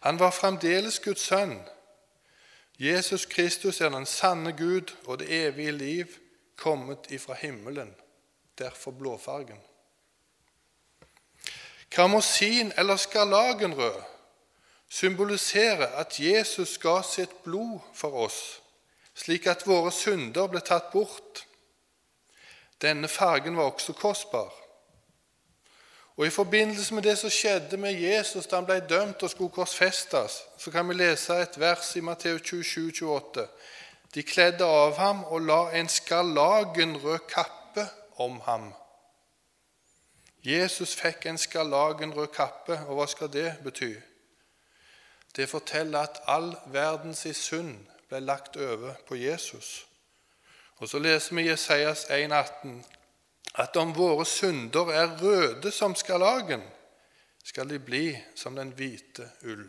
Han 0.00 0.18
var 0.18 0.30
fremdeles 0.30 1.00
Guds 1.00 1.20
sønn. 1.20 1.60
Jesus 2.78 3.26
Kristus 3.26 3.80
er 3.80 3.88
den 3.88 4.06
sanne 4.06 4.52
Gud 4.52 4.94
og 5.06 5.18
det 5.18 5.28
evige 5.46 5.72
liv, 5.72 6.06
kommet 6.56 7.10
ifra 7.10 7.34
himmelen. 7.34 7.94
Derfor 8.58 8.90
blåfargen. 8.90 9.60
Karmosin 11.90 12.72
eller 12.76 12.96
skarlagenrød 12.96 14.02
symboliserer 14.88 15.86
at 15.86 16.20
Jesus 16.20 16.78
ga 16.78 17.02
sitt 17.02 17.42
blod 17.44 17.78
for 17.94 18.14
oss 18.14 18.60
slik 19.14 19.46
at 19.46 19.66
våre 19.66 19.92
synder 19.92 20.48
ble 20.48 20.62
tatt 20.64 20.90
bort. 20.92 21.44
Denne 22.80 23.08
fargen 23.08 23.56
var 23.56 23.72
også 23.72 23.92
kostbar. 23.92 24.52
Og 26.16 26.26
I 26.26 26.30
forbindelse 26.30 26.94
med 26.94 27.02
det 27.02 27.16
som 27.18 27.32
skjedde 27.32 27.76
med 27.80 27.96
Jesus 27.96 28.46
da 28.46 28.58
han 28.58 28.66
ble 28.68 28.80
dømt 28.88 29.22
og 29.22 29.30
skulle 29.30 29.54
korsfestes, 29.54 30.42
så 30.58 30.70
kan 30.70 30.88
vi 30.88 30.98
lese 30.98 31.36
et 31.40 31.60
vers 31.60 31.94
i 31.96 32.00
Matteus 32.04 32.42
27, 32.44 32.92
28. 32.92 33.46
De 34.14 34.22
kledde 34.22 34.66
av 34.66 34.98
ham 34.98 35.24
og 35.24 35.40
la 35.48 35.62
en 35.78 35.88
skarlagenrød 35.88 37.24
kappe 37.30 37.86
om 38.20 38.40
ham. 38.44 38.72
Jesus 40.44 40.94
fikk 40.96 41.26
en 41.26 41.38
skarlagenrød 41.38 42.32
kappe, 42.34 42.80
og 42.88 42.96
hva 42.96 43.06
skal 43.08 43.32
det 43.32 43.54
bety? 43.64 43.94
det 45.36 45.48
forteller 45.48 45.98
at 45.98 46.20
all 46.26 46.56
verdens 46.66 47.26
synd 47.32 47.78
ble 48.10 48.20
lagt 48.26 48.56
over 48.58 48.96
på 49.06 49.16
Jesus. 49.16 49.86
Og 50.80 50.88
så 50.88 50.98
leser 50.98 51.36
vi 51.36 51.46
Jesajas 51.46 52.06
1,18 52.10 52.80
at 53.60 53.76
om 53.76 53.92
våre 53.94 54.24
synder 54.26 54.90
er 54.94 55.16
røde 55.20 55.70
som 55.74 55.94
skarlagen, 55.94 56.62
skal 57.44 57.68
de 57.70 57.78
bli 57.78 58.14
som 58.36 58.56
den 58.56 58.72
hvite 58.76 59.26
ull. 59.48 59.68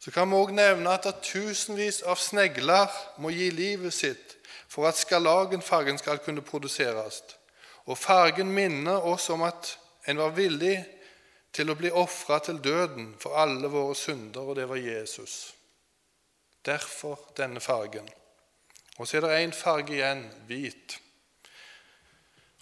Så 0.00 0.10
kan 0.10 0.30
vi 0.30 0.38
òg 0.40 0.52
nevne 0.56 0.92
at 0.96 1.08
tusenvis 1.24 2.00
av 2.08 2.16
snegler 2.20 2.88
må 3.20 3.32
gi 3.34 3.50
livet 3.52 3.92
sitt 3.94 4.36
for 4.68 4.88
at 4.88 4.96
skarlagenfargen 4.96 5.98
skal 6.00 6.22
kunne 6.24 6.44
produseres. 6.46 7.20
Og 7.84 7.98
fargen 7.98 8.52
minner 8.52 9.04
oss 9.04 9.28
om 9.30 9.42
at 9.44 9.74
en 10.08 10.20
var 10.20 10.36
villig 10.36 10.78
til 11.52 11.70
å 11.70 11.76
bli 11.76 11.90
ofra 11.90 12.38
til 12.44 12.60
døden 12.62 13.14
for 13.20 13.36
alle 13.36 13.68
våre 13.68 13.96
synder, 13.98 14.40
og 14.40 14.56
det 14.56 14.68
var 14.70 14.80
Jesus. 14.80 15.50
Derfor 16.66 17.32
denne 17.36 17.60
fargen. 17.60 18.08
Og 18.98 19.08
så 19.08 19.16
er 19.16 19.20
det 19.20 19.46
én 19.46 19.56
farge 19.56 19.92
igjen, 19.92 20.26
hvit. 20.46 21.00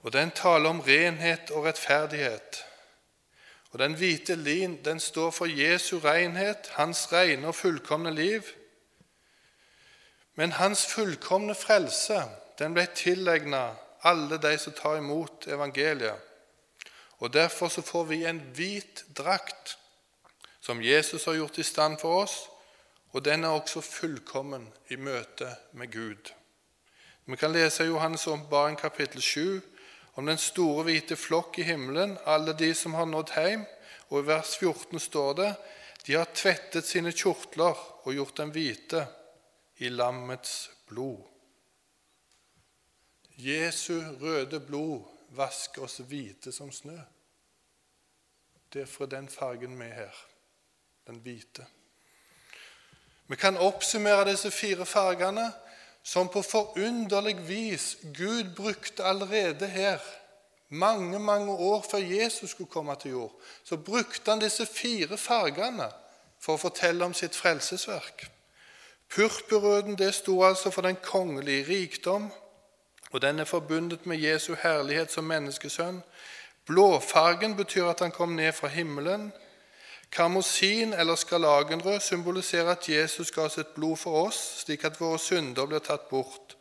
Og 0.02 0.12
den 0.12 0.31
taler 0.31 0.71
om 0.71 0.81
renhet 0.81 1.50
og 1.50 1.64
rettferdighet. 1.64 2.64
Og 3.71 3.78
Den 3.78 3.95
hvite 3.95 4.35
lin 4.35 4.85
den 4.85 5.00
står 5.00 5.31
for 5.31 5.47
Jesu 5.47 5.99
renhet, 5.99 6.71
hans 6.73 7.12
rene 7.12 7.47
og 7.47 7.55
fullkomne 7.55 8.14
liv. 8.14 8.43
Men 10.35 10.52
hans 10.52 10.87
fullkomne 10.87 11.55
frelse 11.55 12.23
den 12.59 12.75
ble 12.75 12.87
tilegna 12.95 13.75
alle 14.02 14.38
de 14.38 14.55
som 14.59 14.73
tar 14.73 14.97
imot 14.99 15.47
evangeliet. 15.47 16.14
Og 17.19 17.33
Derfor 17.33 17.69
så 17.69 17.83
får 17.83 18.05
vi 18.05 18.25
en 18.25 18.40
hvit 18.55 19.05
drakt 19.19 19.78
som 20.61 20.83
Jesus 20.83 21.25
har 21.25 21.35
gjort 21.35 21.59
i 21.59 21.62
stand 21.62 21.99
for 21.99 22.23
oss, 22.23 22.49
og 23.12 23.24
den 23.24 23.44
er 23.44 23.48
også 23.48 23.80
fullkommen 23.80 24.68
i 24.88 24.96
møte 24.96 25.48
med 25.72 25.92
Gud. 25.92 26.32
Vi 27.24 27.36
kan 27.36 27.52
lese 27.52 27.84
Johannes' 27.84 28.28
åpenbaring 28.28 28.78
kapittel 28.78 29.22
7 29.22 29.60
om 30.14 30.26
den 30.26 30.38
store, 30.38 30.82
hvite 30.82 31.16
flokk 31.16 31.58
i 31.58 31.62
himmelen, 31.62 32.16
alle 32.26 32.52
de 32.52 32.74
som 32.74 32.94
har 32.94 33.04
nådd 33.04 33.34
hjem. 33.36 33.66
Og 34.08 34.22
i 34.22 34.26
vers 34.26 34.56
14 34.56 34.98
står 34.98 35.34
det 35.38 35.50
de 36.06 36.14
har 36.14 36.30
tvettet 36.34 36.86
sine 36.88 37.12
kjortler 37.12 37.76
og 38.06 38.14
gjort 38.14 38.38
dem 38.40 38.52
hvite 38.54 39.02
i 39.84 39.90
lammets 39.92 40.70
blod. 40.88 41.20
Jesu 43.36 44.00
røde 44.20 44.60
blod 44.60 45.04
vasker 45.36 45.84
oss 45.84 46.00
hvite 46.00 46.52
som 46.52 46.72
snø. 46.72 46.96
Det 48.72 48.82
er 48.82 48.90
fra 48.90 49.06
den 49.06 49.28
fargen 49.28 49.76
vi 49.78 49.84
er 49.84 49.94
her, 50.00 50.22
den 51.06 51.20
hvite. 51.22 51.66
Vi 53.28 53.37
kan 53.37 53.56
oppsummere 53.56 54.30
disse 54.30 54.50
fire 54.50 54.87
fargene 54.87 55.52
som 56.02 56.28
på 56.28 56.42
forunderlig 56.42 57.37
vis 57.49 57.97
Gud 58.16 58.54
brukte 58.56 59.04
allerede 59.04 59.66
her. 59.66 59.99
Mange 60.68 61.18
mange 61.18 61.52
år 61.52 61.87
før 61.90 61.99
Jesus 61.99 62.50
skulle 62.50 62.70
komme 62.70 62.97
til 63.00 63.11
jord, 63.11 63.32
så 63.64 63.76
brukte 63.76 64.30
han 64.30 64.40
disse 64.40 64.66
fire 64.66 65.16
fargene 65.16 65.88
for 66.40 66.54
å 66.54 66.62
fortelle 66.62 67.04
om 67.04 67.14
sitt 67.14 67.37
frelsesverk. 67.37 68.28
Purpurrøden 69.08 69.97
det 69.99 70.14
sto 70.14 70.42
altså 70.44 70.70
for 70.70 70.85
den 70.85 70.97
kongelige 71.02 71.68
rikdom, 71.68 72.30
og 73.11 73.23
den 73.23 73.38
er 73.38 73.44
forbundet 73.44 74.06
med 74.06 74.20
Jesu 74.20 74.54
herlighet 74.54 75.12
som 75.12 75.25
menneskesønn. 75.25 76.02
Blåfargen 76.68 77.56
betyr 77.56 77.88
at 77.88 78.00
han 78.04 78.12
kom 78.12 78.37
ned 78.37 78.52
fra 78.52 78.68
himmelen. 78.68 79.32
Karmosin 80.10 80.92
eller 80.92 81.16
skarlagenrød 81.16 82.00
symboliserer 82.00 82.70
at 82.70 82.88
Jesus 82.88 83.30
ga 83.30 83.48
sitt 83.48 83.74
blod 83.74 83.96
for 83.96 84.28
oss, 84.28 84.38
slik 84.64 84.84
at 84.84 85.00
våre 85.00 85.18
synder 85.20 85.66
blir 85.68 85.84
tatt 85.84 86.08
bort. 86.08 86.56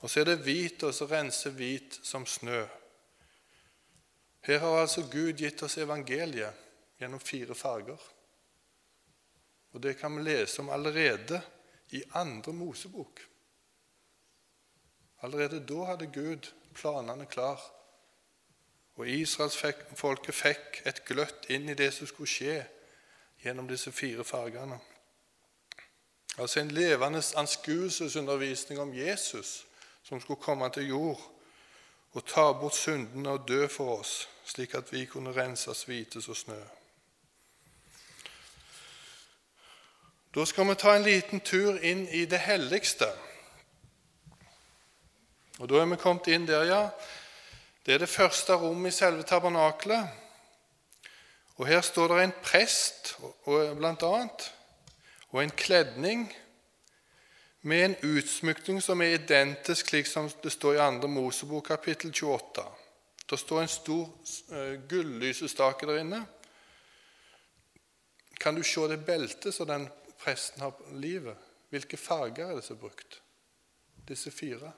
Og 0.00 0.10
så 0.10 0.20
er 0.20 0.30
det 0.30 0.42
hvit, 0.46 0.82
og 0.82 0.94
så 0.94 1.06
renser 1.10 1.54
hvit 1.54 1.98
som 2.02 2.26
snø. 2.26 2.64
Her 4.42 4.58
har 4.58 4.80
altså 4.80 5.04
Gud 5.10 5.38
gitt 5.38 5.62
oss 5.62 5.78
evangeliet 5.78 6.58
gjennom 6.98 7.20
fire 7.20 7.54
farger. 7.54 7.98
Og 9.72 9.82
det 9.82 9.96
kan 9.98 10.16
vi 10.16 10.22
lese 10.22 10.62
om 10.62 10.70
allerede 10.70 11.40
i 11.90 12.02
andre 12.14 12.52
Mosebok. 12.52 13.20
Allerede 15.22 15.62
da 15.66 15.84
hadde 15.84 16.10
Gud 16.10 16.50
planene 16.74 17.26
klar. 17.26 17.62
Og 18.98 19.08
israelsfolket 19.08 20.34
fikk 20.34 20.82
et 20.86 21.04
gløtt 21.06 21.46
inn 21.48 21.70
i 21.70 21.78
det 21.78 21.92
som 21.94 22.06
skulle 22.10 22.30
skje 22.30 22.58
gjennom 23.44 23.68
disse 23.68 23.92
fire 23.92 24.24
fargene. 24.24 24.78
Altså 26.38 26.60
en 26.60 26.70
levende 26.70 27.22
anskuelsesundervisning 27.36 28.80
om 28.80 28.94
Jesus 28.94 29.66
som 30.02 30.20
skulle 30.20 30.40
komme 30.40 30.70
til 30.70 30.88
jord 30.88 31.20
og 32.12 32.24
ta 32.26 32.52
bort 32.52 32.74
syndene 32.76 33.30
og 33.30 33.48
dø 33.48 33.66
for 33.68 33.98
oss, 33.98 34.28
slik 34.44 34.74
at 34.74 34.92
vi 34.92 35.04
kunne 35.04 35.32
renses 35.32 35.84
hvite 35.84 36.22
som 36.22 36.34
snø. 36.34 36.60
Da 40.34 40.44
skal 40.44 40.68
vi 40.68 40.74
ta 40.74 40.96
en 40.96 41.04
liten 41.04 41.40
tur 41.40 41.76
inn 41.84 42.06
i 42.08 42.24
det 42.24 42.38
helligste. 42.38 43.08
Og 45.58 45.68
Da 45.68 45.74
er 45.80 45.86
vi 45.86 45.96
kommet 45.96 46.26
inn 46.26 46.46
der, 46.46 46.64
ja. 46.64 46.88
Det 47.86 47.94
er 47.94 47.98
det 47.98 48.08
første 48.08 48.54
rommet 48.54 48.88
i 48.88 48.96
selve 48.96 49.22
tabernakelet. 49.22 50.08
Og 51.62 51.68
Her 51.68 51.80
står 51.80 52.08
det 52.08 52.22
en 52.24 52.32
prest, 52.42 53.12
blant 53.78 54.02
annet, 54.02 54.46
og 55.30 55.44
en 55.44 55.52
kledning 55.54 56.24
med 57.62 57.84
en 57.84 57.94
utsmykning 58.16 58.80
som 58.82 58.98
er 59.04 59.14
identisk 59.14 59.92
slik 59.92 60.10
som 60.10 60.26
det 60.42 60.50
står 60.50 60.74
i 60.74 60.80
2. 61.04 61.06
Mosebok 61.06 61.70
kapittel 61.70 62.10
28. 62.10 62.66
Det 63.30 63.38
står 63.38 63.62
en 63.62 63.70
stor 63.70 64.10
uh, 64.50 64.74
gullysestake 64.90 65.86
der 65.86 66.02
inne. 66.02 66.24
Kan 68.40 68.58
du 68.58 68.66
se 68.66 68.88
det 68.90 69.04
beltet 69.06 69.54
som 69.54 69.70
den 69.70 69.86
presten 70.18 70.66
har 70.66 70.74
på 70.74 70.98
livet? 70.98 71.38
Hvilke 71.70 71.96
farger 71.96 72.48
er 72.48 72.58
det 72.58 72.66
som 72.66 72.76
er 72.76 72.82
brukt? 72.88 73.22
Disse 74.08 74.34
fire. 74.34 74.74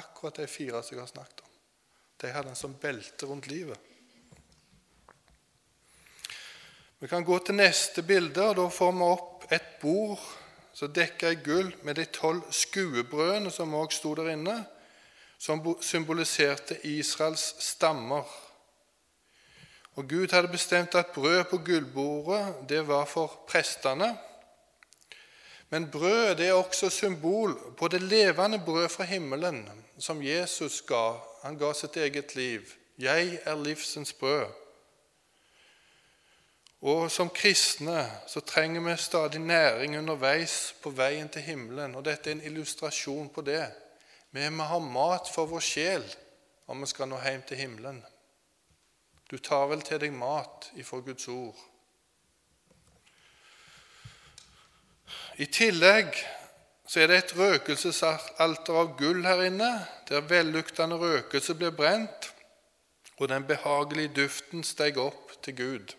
Akkurat 0.00 0.40
de 0.40 0.48
fire 0.48 0.80
som 0.82 0.96
jeg 0.96 1.04
har 1.04 1.16
snakket 1.18 1.44
om. 1.44 1.52
De 2.22 2.32
hadde 2.32 2.56
en 2.56 2.64
sånn 2.64 2.80
belte 2.80 3.28
rundt 3.28 3.52
livet. 3.52 3.91
Vi 7.02 7.08
kan 7.08 7.24
gå 7.24 7.38
til 7.42 7.56
neste 7.58 8.02
bilde, 8.06 8.44
og 8.46 8.54
da 8.54 8.68
får 8.70 8.92
vi 8.94 9.06
opp 9.10 9.46
et 9.50 9.64
bord 9.80 10.20
som 10.70 10.92
dekker 10.94 11.32
i 11.34 11.38
gull 11.42 11.72
med 11.82 11.98
de 11.98 12.04
tolv 12.14 12.44
skuebrødene 12.54 13.50
som 13.50 13.74
også 13.74 13.98
sto 13.98 14.12
der 14.14 14.28
inne, 14.36 14.54
som 15.34 15.64
symboliserte 15.82 16.76
Israels 16.86 17.48
stammer. 17.58 18.30
Og 19.98 20.06
Gud 20.14 20.30
hadde 20.30 20.54
bestemt 20.54 20.94
at 20.94 21.10
brød 21.16 21.42
på 21.50 21.58
gullbordet 21.66 22.70
det 22.70 22.86
var 22.86 23.10
for 23.10 23.34
prestene. 23.50 24.12
Men 25.74 25.90
brød 25.90 26.36
det 26.38 26.52
er 26.52 26.62
også 26.62 26.90
symbol 26.90 27.58
på 27.78 27.88
det 27.88 28.02
levende 28.02 28.62
brød 28.62 28.88
fra 28.88 29.10
himmelen 29.10 29.64
som 29.98 30.22
Jesus 30.22 30.84
ga. 30.86 31.18
Han 31.42 31.58
ga 31.58 31.74
sitt 31.74 31.96
eget 31.96 32.36
liv. 32.36 32.62
'Jeg 32.98 33.38
er 33.44 33.64
livsens 33.64 34.12
brød'. 34.12 34.61
Og 36.82 37.10
som 37.14 37.30
kristne 37.30 38.08
så 38.26 38.40
trenger 38.42 38.82
vi 38.82 38.96
stadig 38.98 39.40
næring 39.40 39.94
underveis 39.98 40.74
på 40.82 40.90
veien 40.90 41.28
til 41.28 41.42
himmelen. 41.46 41.94
Og 41.94 42.04
dette 42.04 42.30
er 42.30 42.34
en 42.34 42.46
illustrasjon 42.50 43.28
på 43.30 43.44
det. 43.46 43.68
Vi 44.30 44.48
må 44.50 44.66
ha 44.66 44.78
mat 44.82 45.30
for 45.30 45.46
vår 45.46 45.62
sjel 45.62 46.06
om 46.66 46.82
vi 46.82 46.88
skal 46.90 47.10
nå 47.10 47.20
hjem 47.22 47.44
til 47.46 47.60
himmelen. 47.60 48.02
Du 49.30 49.38
tar 49.38 49.68
vel 49.70 49.84
til 49.86 50.00
deg 50.02 50.12
mat 50.12 50.72
ifra 50.76 50.98
Guds 51.06 51.28
ord. 51.28 51.56
I 55.38 55.46
tillegg 55.46 56.18
så 56.88 57.00
er 57.00 57.08
det 57.08 57.18
et 57.22 57.34
røkelsesalter 57.38 58.76
av 58.76 58.94
gull 58.98 59.22
her 59.24 59.46
inne, 59.46 59.70
der 60.08 60.26
velluktende 60.28 60.98
røkelse 61.00 61.54
blir 61.56 61.72
brent, 61.76 62.32
og 63.16 63.28
den 63.30 63.46
behagelige 63.46 64.16
duften 64.18 64.64
steg 64.66 64.98
opp 64.98 65.30
til 65.44 65.56
Gud. 65.56 65.94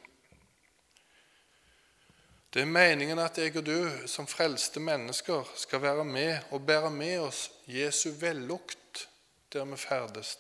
Det 2.53 2.61
er 2.61 2.69
meningen 2.69 3.17
at 3.17 3.37
jeg 3.41 3.55
og 3.57 3.65
du 3.65 3.77
som 4.05 4.27
frelste 4.29 4.77
mennesker 4.79 5.47
skal 5.57 5.81
være 5.81 6.03
med 6.05 6.51
og 6.53 6.61
bære 6.67 6.91
med 6.93 7.23
oss 7.25 7.47
Jesu 7.65 8.11
vellukt 8.21 9.07
der 9.53 9.65
vi 9.65 9.77
ferdes, 9.77 10.37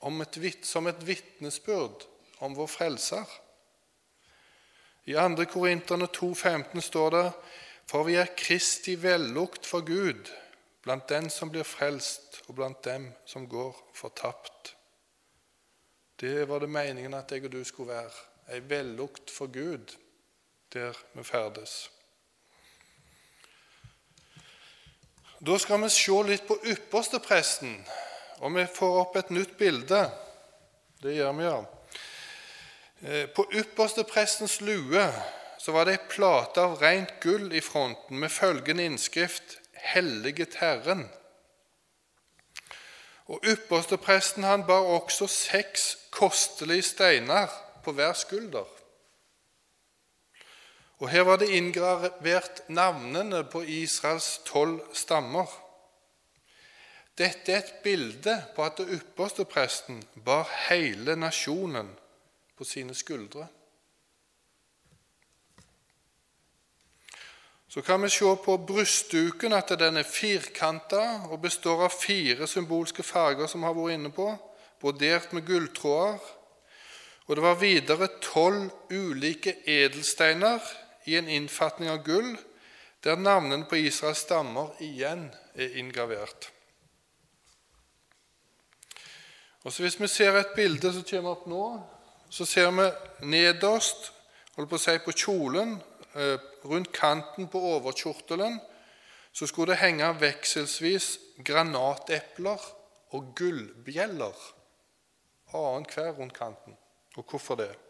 et, 0.00 0.64
som 0.64 0.86
et 0.86 1.06
vitnesbyrd 1.06 2.06
om 2.40 2.56
vår 2.56 2.66
Frelser. 2.66 3.24
I 5.04 5.12
2. 5.12 5.44
Korinterne 5.44 6.08
2,15 6.08 6.80
står 6.80 7.10
det 7.10 7.24
for 7.90 8.04
vi 8.06 8.16
er 8.20 8.32
Kristi 8.36 8.94
vellukt 9.02 9.66
for 9.66 9.84
Gud 9.84 10.28
blant 10.82 11.08
den 11.08 11.30
som 11.30 11.50
blir 11.50 11.66
frelst, 11.68 12.40
og 12.48 12.54
blant 12.54 12.84
dem 12.84 13.10
som 13.26 13.48
går 13.48 13.76
fortapt. 13.94 14.76
Det 16.20 16.48
var 16.48 16.60
det 16.60 16.70
meningen 16.70 17.14
at 17.14 17.32
jeg 17.32 17.44
og 17.44 17.52
du 17.52 17.64
skulle 17.64 17.92
være 17.92 18.54
ei 18.54 18.62
vellukt 18.68 19.30
for 19.30 19.52
Gud 19.52 19.92
der 20.72 20.96
vi 21.12 21.24
ferdes. 21.24 21.90
Da 25.40 25.58
skal 25.58 25.80
vi 25.82 25.88
se 25.88 26.22
litt 26.28 26.46
på 26.48 26.58
ypperstepresten, 26.68 27.76
og 28.44 28.54
vi 28.56 28.66
får 28.74 28.96
opp 29.00 29.16
et 29.16 29.30
nytt 29.32 29.54
bilde. 29.58 30.02
Det 31.00 31.14
gjør 31.16 31.32
vi, 31.38 31.46
ja. 31.46 31.60
Eh, 33.00 33.28
på 33.32 33.46
yppersteprestens 33.56 34.60
lue 34.60 35.06
så 35.60 35.72
var 35.72 35.88
det 35.88 35.96
ei 35.96 36.08
plate 36.12 36.60
av 36.60 36.76
rent 36.80 37.16
gull 37.20 37.48
i 37.56 37.62
fronten 37.64 38.20
med 38.20 38.32
følgende 38.32 38.84
innskrift 38.84 39.56
'Helliget 39.74 40.60
Herren'. 40.60 41.08
Og 43.30 43.40
Ypperstepresten 43.44 44.42
han 44.42 44.66
bar 44.66 44.88
også 44.98 45.26
seks 45.26 45.98
kostelige 46.10 46.82
steiner 46.82 47.46
på 47.84 47.92
hver 47.92 48.12
skulder. 48.12 48.79
Og 51.00 51.08
Her 51.08 51.24
var 51.24 51.36
det 51.40 51.48
inngravert 51.56 52.60
navnene 52.68 53.44
på 53.48 53.62
Israels 53.62 54.40
tolv 54.44 54.82
stammer. 54.92 55.48
Dette 57.16 57.52
er 57.52 57.62
et 57.62 57.78
bilde 57.84 58.34
på 58.56 58.64
at 58.64 58.76
den 58.76 58.92
ypperste 58.98 59.46
presten 59.48 60.02
bar 60.24 60.48
hele 60.68 61.16
nasjonen 61.16 61.88
på 62.56 62.64
sine 62.68 62.94
skuldre. 62.94 63.46
Så 67.68 67.80
kan 67.86 68.02
vi 68.02 68.08
se 68.08 68.36
på 68.44 68.56
brystduken 68.66 69.52
at 69.56 69.72
den 69.78 69.96
er 69.96 70.04
firkanta 70.04 71.30
og 71.30 71.40
består 71.40 71.84
av 71.86 71.96
fire 71.96 72.48
symbolske 72.50 73.02
farger, 73.06 73.46
som 73.46 73.62
har 73.62 73.76
vært 73.76 73.96
inne 73.96 74.12
på, 74.12 74.26
brodert 74.80 75.32
med 75.32 75.46
gulltråder. 75.46 76.20
Og 77.26 77.36
det 77.36 77.44
var 77.44 77.60
videre 77.60 78.08
tolv 78.20 78.72
ulike 78.90 79.54
edelsteiner 79.64 80.60
i 81.10 81.18
en 81.18 81.28
innfatning 81.28 81.90
av 81.90 82.04
gull, 82.06 82.36
der 83.04 83.18
navnene 83.18 83.66
på 83.68 83.80
Israels 83.80 84.22
stammer 84.26 84.76
igjen 84.84 85.26
er 85.54 85.76
inngravert. 85.80 86.50
Og 89.64 89.72
så 89.72 89.82
Hvis 89.82 90.00
vi 90.00 90.08
ser 90.08 90.36
et 90.38 90.54
bilde 90.56 90.92
som 90.92 91.04
kommer 91.04 91.30
opp 91.30 91.46
nå, 91.46 91.64
så 92.30 92.46
ser 92.46 92.70
vi 92.70 92.86
nederst 93.26 94.12
holdt 94.56 94.70
på 94.70 94.78
å 94.78 94.82
si 94.82 94.98
på 95.04 95.12
kjolen, 95.12 95.82
eh, 96.14 96.38
rundt 96.64 96.92
kanten 96.92 97.48
på 97.48 97.60
overkjortelen, 97.60 98.60
så 99.32 99.46
skulle 99.46 99.72
det 99.72 99.82
henge 99.82 100.20
vekselsvis 100.20 101.18
granatepler 101.44 102.60
og 103.12 103.34
gullbjeller 103.36 104.34
annenhver 105.54 106.12
rundt 106.18 106.34
kanten. 106.34 106.76
Og 107.16 107.24
hvorfor 107.24 107.54
det? 107.54 107.89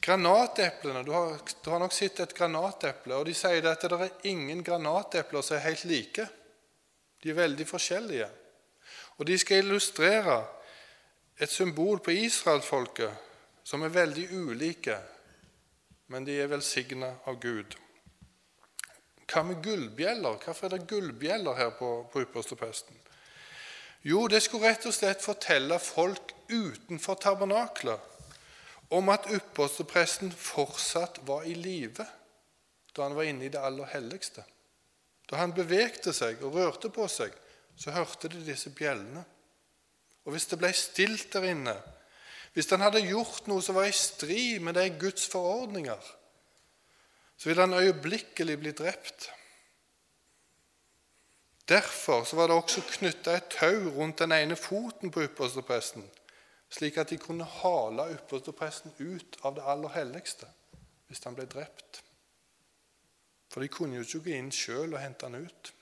Granateplene, 0.00 1.02
du 1.02 1.10
har, 1.12 1.38
du 1.64 1.70
har, 1.70 1.80
nok 1.82 1.92
sett 1.92 2.20
et 2.22 2.34
granateple, 2.34 3.16
og 3.18 3.26
de 3.26 3.34
sier 3.34 3.66
at 3.66 3.82
det 3.82 3.98
er 3.98 4.28
ingen 4.30 4.62
granatepler 4.64 5.42
som 5.42 5.58
er 5.58 5.66
helt 5.66 5.84
like. 5.90 6.28
De 7.22 7.32
er 7.32 7.40
veldig 7.40 7.66
forskjellige. 7.66 8.28
Og 9.18 9.26
de 9.26 9.38
skal 9.38 9.64
illustrere 9.64 10.38
et 11.38 11.50
symbol 11.50 11.98
på 12.02 12.14
israelsfolket 12.14 13.26
som 13.66 13.82
er 13.82 13.92
veldig 13.94 14.28
ulike, 14.38 14.96
men 16.08 16.24
de 16.24 16.38
er 16.40 16.48
velsigna 16.50 17.10
av 17.28 17.36
Gud. 17.42 17.74
Hva 19.28 19.42
med 19.44 19.60
gullbjeller? 19.60 20.38
Hvorfor 20.40 20.68
er 20.68 20.78
det 20.78 20.88
gullbjeller 20.88 21.58
her 21.58 21.74
på, 21.76 21.90
på 22.12 22.22
ypperstepresten? 22.24 22.96
Jo, 24.08 24.22
det 24.30 24.40
skulle 24.40 24.70
rett 24.70 24.86
og 24.88 24.94
slett 24.94 25.20
fortelle 25.20 25.76
folk 25.82 26.32
utenfor 26.48 27.18
tabernaklet 27.20 28.07
om 28.88 29.10
at 29.12 29.28
ypperstepresten 29.32 30.32
fortsatt 30.32 31.20
var 31.28 31.44
i 31.44 31.54
live 31.54 32.06
da 32.96 33.04
han 33.04 33.14
var 33.14 33.28
inne 33.28 33.46
i 33.46 33.52
det 33.52 33.60
aller 33.62 33.86
helligste. 33.92 34.42
Da 35.30 35.38
han 35.38 35.52
bevegte 35.54 36.14
seg 36.16 36.40
og 36.42 36.56
rørte 36.56 36.90
på 36.90 37.04
seg, 37.12 37.34
så 37.78 37.92
hørte 37.94 38.30
de 38.32 38.40
disse 38.42 38.72
bjellene. 38.74 39.22
Og 40.26 40.34
hvis 40.34 40.48
det 40.50 40.58
ble 40.58 40.72
stilt 40.74 41.28
der 41.32 41.46
inne, 41.52 41.76
hvis 42.56 42.70
han 42.72 42.82
hadde 42.82 43.04
gjort 43.04 43.46
noe 43.46 43.62
som 43.62 43.76
var 43.78 43.86
i 43.86 43.94
strid 43.94 44.64
med 44.64 44.74
de 44.74 44.88
Guds 44.98 45.28
forordninger, 45.30 46.00
så 47.38 47.48
ville 47.48 47.62
han 47.62 47.76
øyeblikkelig 47.78 48.56
bli 48.58 48.72
drept. 48.74 49.28
Derfor 51.68 52.26
var 52.34 52.48
det 52.48 52.56
også 52.56 52.82
knytta 52.96 53.36
et 53.36 53.52
tau 53.52 53.92
rundt 53.94 54.18
den 54.18 54.32
ene 54.32 54.56
foten 54.56 55.12
på 55.14 55.22
ypperstepresten, 55.28 56.02
slik 56.68 56.98
at 57.00 57.10
de 57.10 57.18
kunne 57.20 57.46
hale 57.48 58.10
ypperstepresten 58.14 58.94
ut 58.98 59.38
av 59.42 59.56
det 59.56 59.64
aller 59.64 59.94
helligste 59.96 60.48
hvis 61.08 61.24
han 61.24 61.36
ble 61.36 61.46
drept. 61.48 62.02
For 63.48 63.64
de 63.64 63.70
kunne 63.72 63.96
jo 63.96 64.04
ikke 64.04 64.26
gå 64.26 64.36
inn 64.36 64.50
sjøl 64.52 64.92
og 64.92 65.00
hente 65.00 65.28
han 65.28 65.46
ut. 65.48 65.72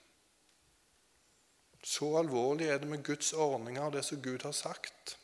Så 1.87 2.12
alvorlig 2.18 2.68
er 2.70 2.79
det 2.83 2.90
med 2.90 3.05
Guds 3.07 3.33
ordninger 3.33 3.83
og 3.83 3.94
det 3.94 4.05
som 4.07 4.22
Gud 4.22 4.46
har 4.46 4.55
sagt. 4.55 5.16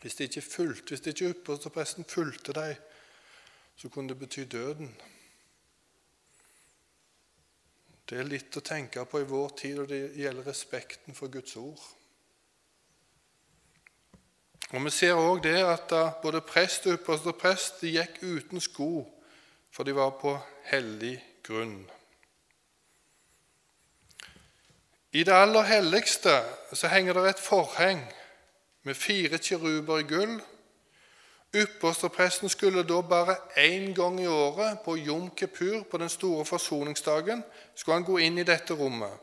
Hvis 0.00 0.16
de 0.16 0.28
ikke 0.28 0.44
fulgte, 0.44 0.88
hvis 0.92 1.00
de 1.00 1.12
ikke 1.12 1.30
ypperstepresten 1.32 2.04
fulgte 2.08 2.52
dem, 2.56 2.74
så 3.76 3.88
kunne 3.88 4.08
det 4.08 4.18
bety 4.18 4.44
døden. 4.50 4.90
Det 8.04 8.18
er 8.20 8.28
litt 8.28 8.56
å 8.56 8.62
tenke 8.64 9.04
på 9.08 9.22
i 9.22 9.28
vår 9.28 9.54
tid, 9.58 9.78
og 9.80 9.88
det 9.88 10.00
gjelder 10.20 10.44
respekten 10.46 11.16
for 11.16 11.32
Guds 11.32 11.56
ord. 11.56 11.80
Og 14.74 14.84
Vi 14.84 14.90
ser 14.90 15.14
òg 15.14 15.42
det 15.42 15.60
at 15.62 15.92
både 16.22 16.40
prest 16.40 16.86
og 16.86 16.96
ypperste 16.96 17.32
prest 17.38 17.76
de 17.80 17.92
gikk 17.94 18.16
uten 18.22 18.60
sko, 18.60 19.04
for 19.70 19.86
de 19.86 19.94
var 19.94 20.16
på 20.18 20.32
hellig 20.66 21.14
grunn. 21.46 21.84
I 25.12 25.22
det 25.22 25.32
aller 25.32 25.62
helligste 25.62 26.32
så 26.72 26.90
henger 26.90 27.14
det 27.14 27.28
et 27.28 27.42
forheng 27.42 28.00
med 28.82 28.98
fire 28.98 29.38
kiruber 29.38 30.02
i 30.02 30.08
gull. 30.10 30.40
Ypperstepresten 31.54 32.48
skulle 32.48 32.82
da 32.82 32.98
bare 33.00 33.36
én 33.56 33.94
gang 33.94 34.18
i 34.20 34.26
året, 34.26 34.80
på 34.84 34.96
Jom 34.96 35.30
Kepur, 35.36 35.84
på 35.90 35.98
den 35.98 36.08
store 36.08 36.44
forsoningsdagen, 36.44 37.44
skulle 37.74 37.94
han 37.94 38.10
gå 38.10 38.18
inn 38.18 38.38
i 38.38 38.48
dette 38.48 38.74
rommet. 38.74 39.22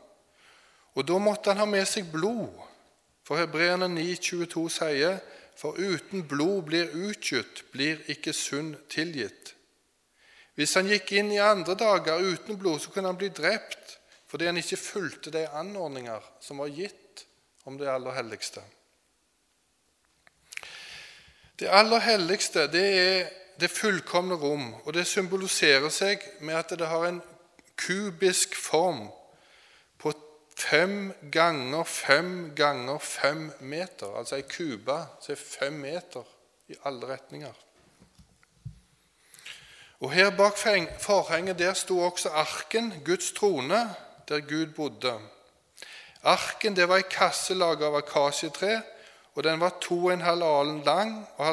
Og 0.94 1.08
Da 1.08 1.18
måtte 1.18 1.50
han 1.50 1.58
ha 1.58 1.64
med 1.64 1.84
seg 1.84 2.08
blod, 2.12 2.48
for 3.24 3.36
Hebreerne 3.36 3.88
9,22 3.88 4.68
sier 4.68 5.20
for 5.56 5.78
uten 5.78 6.24
blod 6.28 6.64
blir 6.68 6.90
utgitt, 7.08 7.64
blir 7.72 8.00
ikke 8.10 8.34
synd 8.36 8.76
tilgitt. 8.92 9.54
Hvis 10.58 10.74
han 10.76 10.90
gikk 10.90 11.14
inn 11.16 11.32
i 11.32 11.40
andre 11.40 11.76
dager 11.78 12.20
uten 12.20 12.58
blod, 12.60 12.80
så 12.82 12.92
kunne 12.92 13.12
han 13.12 13.20
bli 13.20 13.32
drept 13.32 13.98
fordi 14.32 14.46
han 14.48 14.56
ikke 14.56 14.80
fulgte 14.80 15.30
de 15.32 15.42
anordninger 15.60 16.24
som 16.40 16.62
var 16.62 16.70
gitt 16.72 17.26
om 17.68 17.76
det 17.76 17.90
aller 17.92 18.14
helligste. 18.16 18.62
Det 21.60 21.68
aller 21.68 22.00
helligste 22.00 22.64
det 22.72 22.86
er 22.96 23.28
det 23.60 23.68
fullkomne 23.70 24.34
rom, 24.40 24.72
og 24.84 24.94
det 24.96 25.04
symboliserer 25.06 25.92
seg 25.92 26.24
med 26.40 26.56
at 26.56 26.72
det 26.80 26.88
har 26.88 27.04
en 27.06 27.20
kubisk 27.76 28.56
form 28.56 29.04
fem 30.62 31.12
ganger 31.32 31.84
fem 31.84 32.54
ganger 32.56 32.98
fem 32.98 33.52
meter. 33.60 34.16
Altså 34.18 34.36
ei 34.36 34.46
kube 34.48 34.96
som 35.20 35.34
er 35.34 35.42
fem 35.42 35.72
meter 35.72 36.24
i 36.68 36.76
alle 36.84 37.08
retninger. 37.14 37.52
Og 40.02 40.12
Her 40.12 40.30
bak 40.30 40.58
forhenget 41.00 41.58
der 41.58 41.74
sto 41.74 41.98
også 41.98 42.28
arken, 42.28 42.94
Guds 43.04 43.32
trone, 43.32 43.94
der 44.28 44.40
Gud 44.40 44.66
bodde. 44.66 45.18
Arken 46.22 46.76
det 46.76 46.88
var 46.88 46.96
ei 46.96 47.06
kasse 47.10 47.54
laga 47.54 47.86
av 47.86 47.96
akasjetre, 48.00 48.82
og 49.34 49.44
den 49.44 49.60
var 49.60 49.78
to 49.80 50.04
og 50.04 50.12
en 50.12 50.20
halv 50.20 50.42
alen 50.42 50.82
lang 50.84 51.28
og 51.36 51.46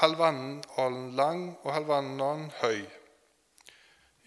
halvannen 0.00 0.64
alen 0.76 1.12
lang 1.16 1.58
og 1.62 1.72
halvannen 1.72 2.52
høy. 2.60 2.84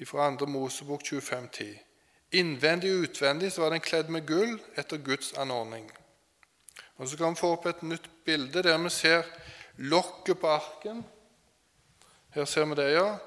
Fra 0.05 0.29
2. 0.39 0.45
Mosebok 0.45 1.01
25.10. 1.01 1.88
Innvendig 2.31 2.91
og 2.93 3.07
utvendig 3.07 3.49
så 3.51 3.63
var 3.63 3.73
den 3.73 3.81
kledd 3.81 4.09
med 4.13 4.27
gull 4.29 4.59
etter 4.77 5.01
Guds 5.01 5.33
anordning. 5.33 5.87
Og 6.99 7.07
Så 7.07 7.17
kan 7.17 7.33
vi 7.33 7.39
få 7.39 7.53
opp 7.55 7.65
et 7.65 7.81
nytt 7.81 8.09
bilde 8.25 8.61
der 8.63 8.77
vi 8.77 8.89
ser 8.89 9.25
lokket 9.77 10.39
på 10.39 10.47
arken. 10.47 11.03
Her 12.35 12.45
ser 12.45 12.65
vi 12.65 12.75
det, 12.75 12.91
ja. 12.91 13.17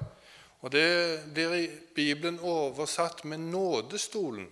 Og 0.60 0.70
Det 0.70 1.24
blir 1.34 1.54
i 1.54 1.70
Bibelen 1.94 2.38
oversatt 2.40 3.24
med 3.24 3.40
nådestolen. 3.40 4.48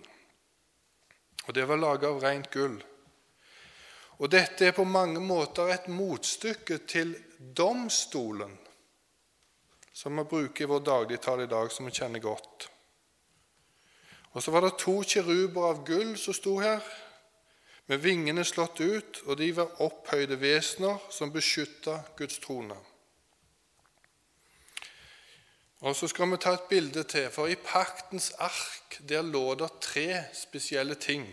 Og 1.47 1.53
Det 1.53 1.67
var 1.67 1.77
laget 1.77 2.09
av 2.09 2.23
rent 2.23 2.51
gull. 2.51 2.83
Og 4.19 4.29
Dette 4.29 4.65
er 4.65 4.71
på 4.71 4.83
mange 4.83 5.19
måter 5.19 5.71
et 5.71 5.87
motstykke 5.87 6.77
til 6.87 7.15
domstolen, 7.57 8.57
som 9.93 10.17
vi 10.17 10.23
bruker 10.23 10.63
i 10.63 10.67
vår 10.67 10.79
dagligtale 10.79 11.43
i 11.43 11.47
dag, 11.47 11.71
som 11.71 11.85
vi 11.85 11.91
kjenner 11.91 12.19
godt. 12.19 12.70
Og 14.31 14.43
så 14.43 14.51
var 14.51 14.63
det 14.63 14.77
to 14.79 15.01
kiruber 15.03 15.65
av 15.69 15.83
gull 15.85 16.15
som 16.17 16.33
sto 16.33 16.57
her, 16.59 16.79
med 17.87 17.99
vingene 17.99 18.45
slått 18.47 18.79
ut, 18.79 19.19
og 19.25 19.37
de 19.41 19.49
var 19.55 19.81
opphøyde 19.83 20.37
vesener 20.39 21.01
som 21.11 21.33
beskytta 21.33 21.97
Guds 22.17 22.39
trone. 22.39 22.77
Og 25.81 25.95
Så 25.95 26.07
skal 26.07 26.29
vi 26.31 26.37
ta 26.37 26.53
et 26.53 26.69
bilde 26.69 27.03
til, 27.03 27.29
for 27.33 27.49
i 27.49 27.55
paktens 27.55 28.31
ark 28.37 28.99
der 29.09 29.25
lå 29.25 29.55
det 29.55 29.71
tre 29.81 30.23
spesielle 30.33 30.95
ting. 30.95 31.25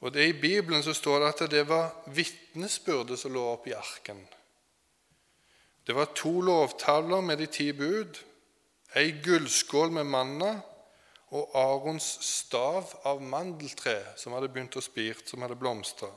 Og 0.00 0.14
det 0.14 0.24
I 0.28 0.40
Bibelen 0.40 0.82
så 0.82 0.92
står 0.92 1.18
det 1.20 1.28
at 1.28 1.50
det 1.50 1.68
var 1.68 1.92
vitnesbyrdet 2.06 3.18
som 3.18 3.32
lå 3.32 3.44
oppi 3.52 3.70
arken. 3.76 4.26
Det 5.86 5.94
var 5.94 6.14
to 6.14 6.40
lovtavler 6.40 7.20
med 7.20 7.38
de 7.38 7.46
ti 7.46 7.72
bud, 7.72 8.18
ei 8.96 9.12
gullskål 9.24 9.90
med 9.90 10.04
manna 10.04 10.60
og 11.32 11.54
Arons 11.56 12.06
stav 12.26 12.92
av 13.08 13.22
mandeltre 13.24 13.96
som 14.20 14.34
hadde 14.36 14.50
begynt 14.52 14.76
å 14.76 14.84
spire, 14.84 15.24
som 15.24 15.40
hadde 15.44 15.56
blomstra. 15.56 16.10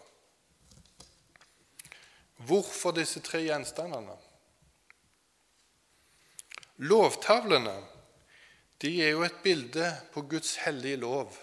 Hvorfor 2.46 2.92
disse 2.98 3.22
tre 3.24 3.46
gjenstandene? 3.46 4.18
Lovtavlene 6.84 7.78
de 8.84 8.92
er 9.02 9.14
jo 9.16 9.24
et 9.24 9.38
bilde 9.44 9.88
på 10.12 10.26
Guds 10.28 10.58
hellige 10.66 11.00
lov. 11.00 11.38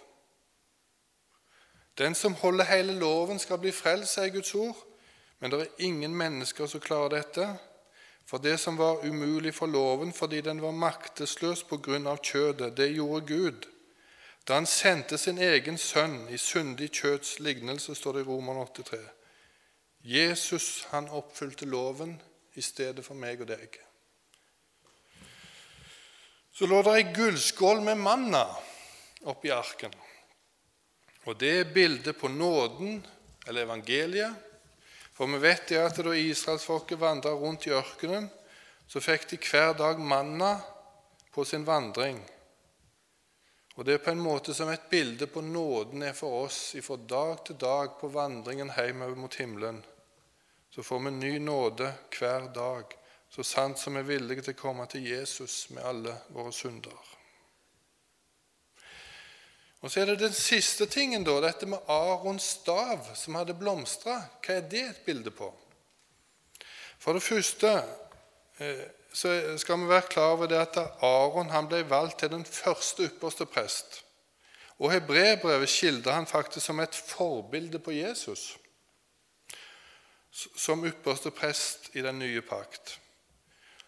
Den 1.99 2.15
som 2.15 2.35
holder 2.35 2.69
hele 2.69 2.93
loven, 2.99 3.39
skal 3.41 3.61
bli 3.61 3.73
frelst, 3.73 4.15
sier 4.15 4.33
Guds 4.33 4.53
ord. 4.55 4.77
Men 5.41 5.51
det 5.51 5.61
er 5.61 5.87
ingen 5.89 6.13
mennesker 6.17 6.69
som 6.69 6.81
klarer 6.81 7.17
dette. 7.17 7.49
For 8.27 8.39
det 8.39 8.59
som 8.61 8.79
var 8.79 9.05
umulig 9.05 9.55
for 9.55 9.67
loven 9.67 10.13
fordi 10.13 10.41
den 10.41 10.63
var 10.63 10.73
maktesløs 10.73 11.65
på 11.69 11.79
grunn 11.85 12.07
av 12.07 12.23
kjødet, 12.25 12.77
det 12.77 12.95
gjorde 12.95 13.27
Gud. 13.27 13.67
Da 14.49 14.55
han 14.59 14.67
sendte 14.67 15.19
sin 15.19 15.39
egen 15.39 15.79
sønn 15.79 16.27
i 16.31 16.39
syndig 16.39 16.91
kjøts 16.97 17.39
lignelse, 17.41 17.95
står 17.95 18.19
det 18.19 18.25
i 18.25 18.29
Roman 18.31 18.63
8,3. 18.65 18.99
Jesus 20.03 20.87
han 20.91 21.09
oppfylte 21.15 21.67
loven 21.67 22.17
i 22.59 22.63
stedet 22.63 23.05
for 23.07 23.15
meg 23.15 23.45
og 23.45 23.53
deg. 23.53 23.79
Så 26.53 26.67
lå 26.67 26.83
det 26.85 26.97
ei 26.99 27.05
gullskål 27.15 27.81
med 27.87 28.01
manna 28.03 28.43
oppi 29.31 29.53
arken. 29.55 29.95
Og 31.25 31.39
Det 31.39 31.53
er 31.61 31.75
bildet 31.75 32.17
på 32.19 32.29
nåden, 32.29 33.07
eller 33.47 33.63
evangeliet. 33.63 34.35
For 35.13 35.29
vi 35.29 35.41
vet 35.43 35.71
jo 35.71 35.83
at 35.85 35.99
da 36.01 36.15
israelsfolket 36.17 37.01
vandra 37.01 37.35
rundt 37.37 37.67
i 37.69 37.75
ørkenen, 37.77 38.31
så 38.89 39.01
fikk 39.01 39.29
de 39.31 39.39
hver 39.45 39.75
dag 39.77 40.01
manna 40.01 40.55
på 41.33 41.45
sin 41.45 41.65
vandring. 41.65 42.21
Og 43.75 43.85
Det 43.85 43.95
er 43.95 44.05
på 44.05 44.13
en 44.13 44.21
måte 44.21 44.55
som 44.55 44.69
et 44.69 44.91
bilde 44.91 45.27
på 45.27 45.41
nåden 45.41 46.03
er 46.03 46.13
for 46.13 46.45
oss 46.45 46.75
fra 46.85 46.97
dag 46.97 47.45
til 47.47 47.57
dag 47.57 47.95
på 48.01 48.11
vandringen 48.13 48.73
hjemover 48.77 49.17
mot 49.17 49.35
himmelen. 49.35 49.81
Så 50.71 50.83
får 50.83 51.01
vi 51.07 51.11
ny 51.11 51.39
nåde 51.39 51.93
hver 52.19 52.53
dag, 52.53 52.93
så 53.31 53.43
sant 53.43 53.79
som 53.79 53.97
vi 53.97 54.01
er 54.01 54.11
villige 54.13 54.45
til 54.45 54.57
å 54.57 54.61
komme 54.61 54.87
til 54.93 55.09
Jesus 55.09 55.71
med 55.71 55.85
alle 55.89 56.17
våre 56.29 56.53
synder. 56.53 57.22
Og 59.83 59.91
Så 59.91 60.01
er 60.01 60.13
det 60.13 60.21
den 60.21 60.33
siste 60.33 60.87
tingen, 60.87 61.25
da, 61.27 61.41
dette 61.43 61.67
med 61.67 61.91
Arons 61.91 62.45
stav 62.59 63.09
som 63.19 63.35
hadde 63.35 63.57
blomstra. 63.59 64.21
Hva 64.45 64.61
er 64.61 64.69
det 64.71 64.83
et 64.87 65.03
bilde 65.07 65.33
på? 65.35 65.49
For 67.03 67.19
det 67.19 67.25
første 67.27 67.73
eh, 68.63 68.85
så 69.13 69.59
skal 69.59 69.81
vi 69.81 69.91
være 69.91 70.09
klar 70.09 70.37
over 70.37 70.47
det 70.47 70.61
at 70.61 70.79
Aron 71.03 71.51
han 71.51 71.67
ble 71.69 71.83
valgt 71.91 72.23
til 72.23 72.31
den 72.31 72.45
første 72.47 73.11
ypperste 73.11 73.47
prest. 73.47 74.05
Og 74.79 74.93
Hebrebrevet 74.95 75.69
skildrer 75.69 76.15
han 76.15 76.31
faktisk 76.31 76.67
som 76.67 76.81
et 76.81 76.95
forbilde 76.95 77.79
på 77.83 77.93
Jesus 77.99 78.53
som 80.33 80.85
ypperste 80.87 81.31
prest 81.31 81.91
i 81.93 82.03
den 82.03 82.19
nye 82.19 82.41
pakt. 82.41 82.99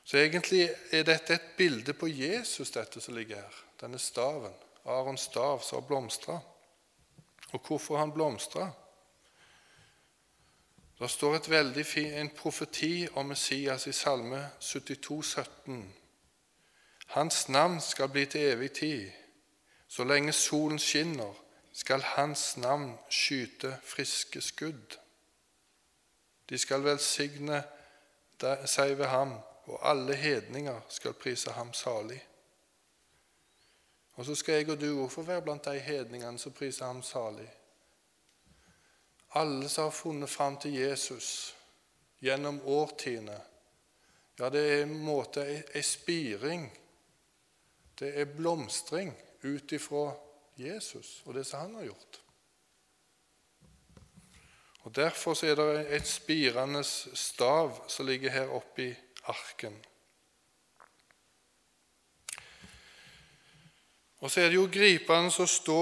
Så 0.04 0.18
egentlig 0.20 0.68
er 0.92 1.06
dette 1.08 1.38
et 1.38 1.54
bilde 1.56 1.94
på 1.96 2.08
Jesus, 2.08 2.70
dette 2.70 3.00
som 3.00 3.16
ligger 3.16 3.40
her, 3.40 3.60
denne 3.80 3.98
staven. 3.98 4.52
Arons 4.84 5.20
stav 5.20 5.62
har 5.70 5.80
blomstra. 5.80 6.40
Og 7.52 7.60
hvorfor 7.66 7.98
han 7.98 8.12
blomstra? 8.12 8.70
Det 10.98 11.10
står 11.10 11.34
et 11.34 11.50
veldig 11.50 11.86
fin, 11.86 12.12
en 12.12 12.30
profeti 12.30 13.08
om 13.14 13.26
Messias 13.26 13.86
i 13.86 13.92
Salme 13.92 14.50
72, 14.60 15.26
17. 15.26 15.94
Hans 17.06 17.48
navn 17.48 17.80
skal 17.80 18.08
bli 18.08 18.26
til 18.26 18.40
evig 18.40 18.72
tid. 18.72 19.10
Så 19.88 20.04
lenge 20.04 20.32
solen 20.32 20.78
skinner, 20.78 21.34
skal 21.72 22.02
hans 22.02 22.56
navn 22.56 22.98
skyte 23.10 23.78
friske 23.82 24.40
skudd. 24.40 24.98
De 26.48 26.58
skal 26.58 26.84
velsigne 26.84 27.62
seg 28.66 28.98
ved 28.98 29.06
ham, 29.06 29.34
og 29.64 29.90
alle 29.90 30.14
hedninger 30.14 30.80
skal 30.88 31.12
prise 31.12 31.50
ham 31.50 31.72
salig. 31.72 32.20
Og 34.14 34.24
så 34.24 34.34
skal 34.34 34.54
jeg 34.60 34.70
og 34.70 34.80
du 34.80 34.88
òg 35.02 35.10
få 35.10 35.24
være 35.26 35.42
blant 35.42 35.66
de 35.66 35.78
hedningene 35.82 36.38
som 36.38 36.54
priser 36.54 36.86
ham 36.86 37.02
salig. 37.02 37.48
Alle 39.34 39.68
som 39.68 39.88
har 39.88 39.96
funnet 39.96 40.30
fram 40.30 40.56
til 40.62 40.76
Jesus 40.78 41.54
gjennom 42.22 42.60
årtiene, 42.62 43.40
ja, 44.38 44.50
det 44.50 44.62
er 44.62 44.82
en 44.82 44.98
måte 45.02 45.42
ei 45.46 45.82
spiring. 45.82 46.68
Det 47.98 48.10
er 48.20 48.30
blomstring 48.30 49.12
ut 49.44 49.72
ifra 49.72 50.08
Jesus 50.58 51.22
og 51.26 51.34
det 51.34 51.44
som 51.46 51.60
han 51.60 51.74
har 51.78 51.90
gjort. 51.90 52.20
Og 54.84 54.94
Derfor 54.96 55.44
er 55.44 55.54
det 55.54 55.96
et 55.96 56.06
spirende 56.06 56.84
stav 56.84 57.88
som 57.88 58.06
ligger 58.06 58.30
her 58.30 58.50
oppe 58.52 58.82
i 58.84 58.94
arken. 59.24 59.78
Og 64.24 64.30
så 64.30 64.40
er 64.40 64.48
det 64.48 64.56
jo 64.56 64.70
gripende 64.72 65.28
å 65.28 65.44
stå 65.44 65.80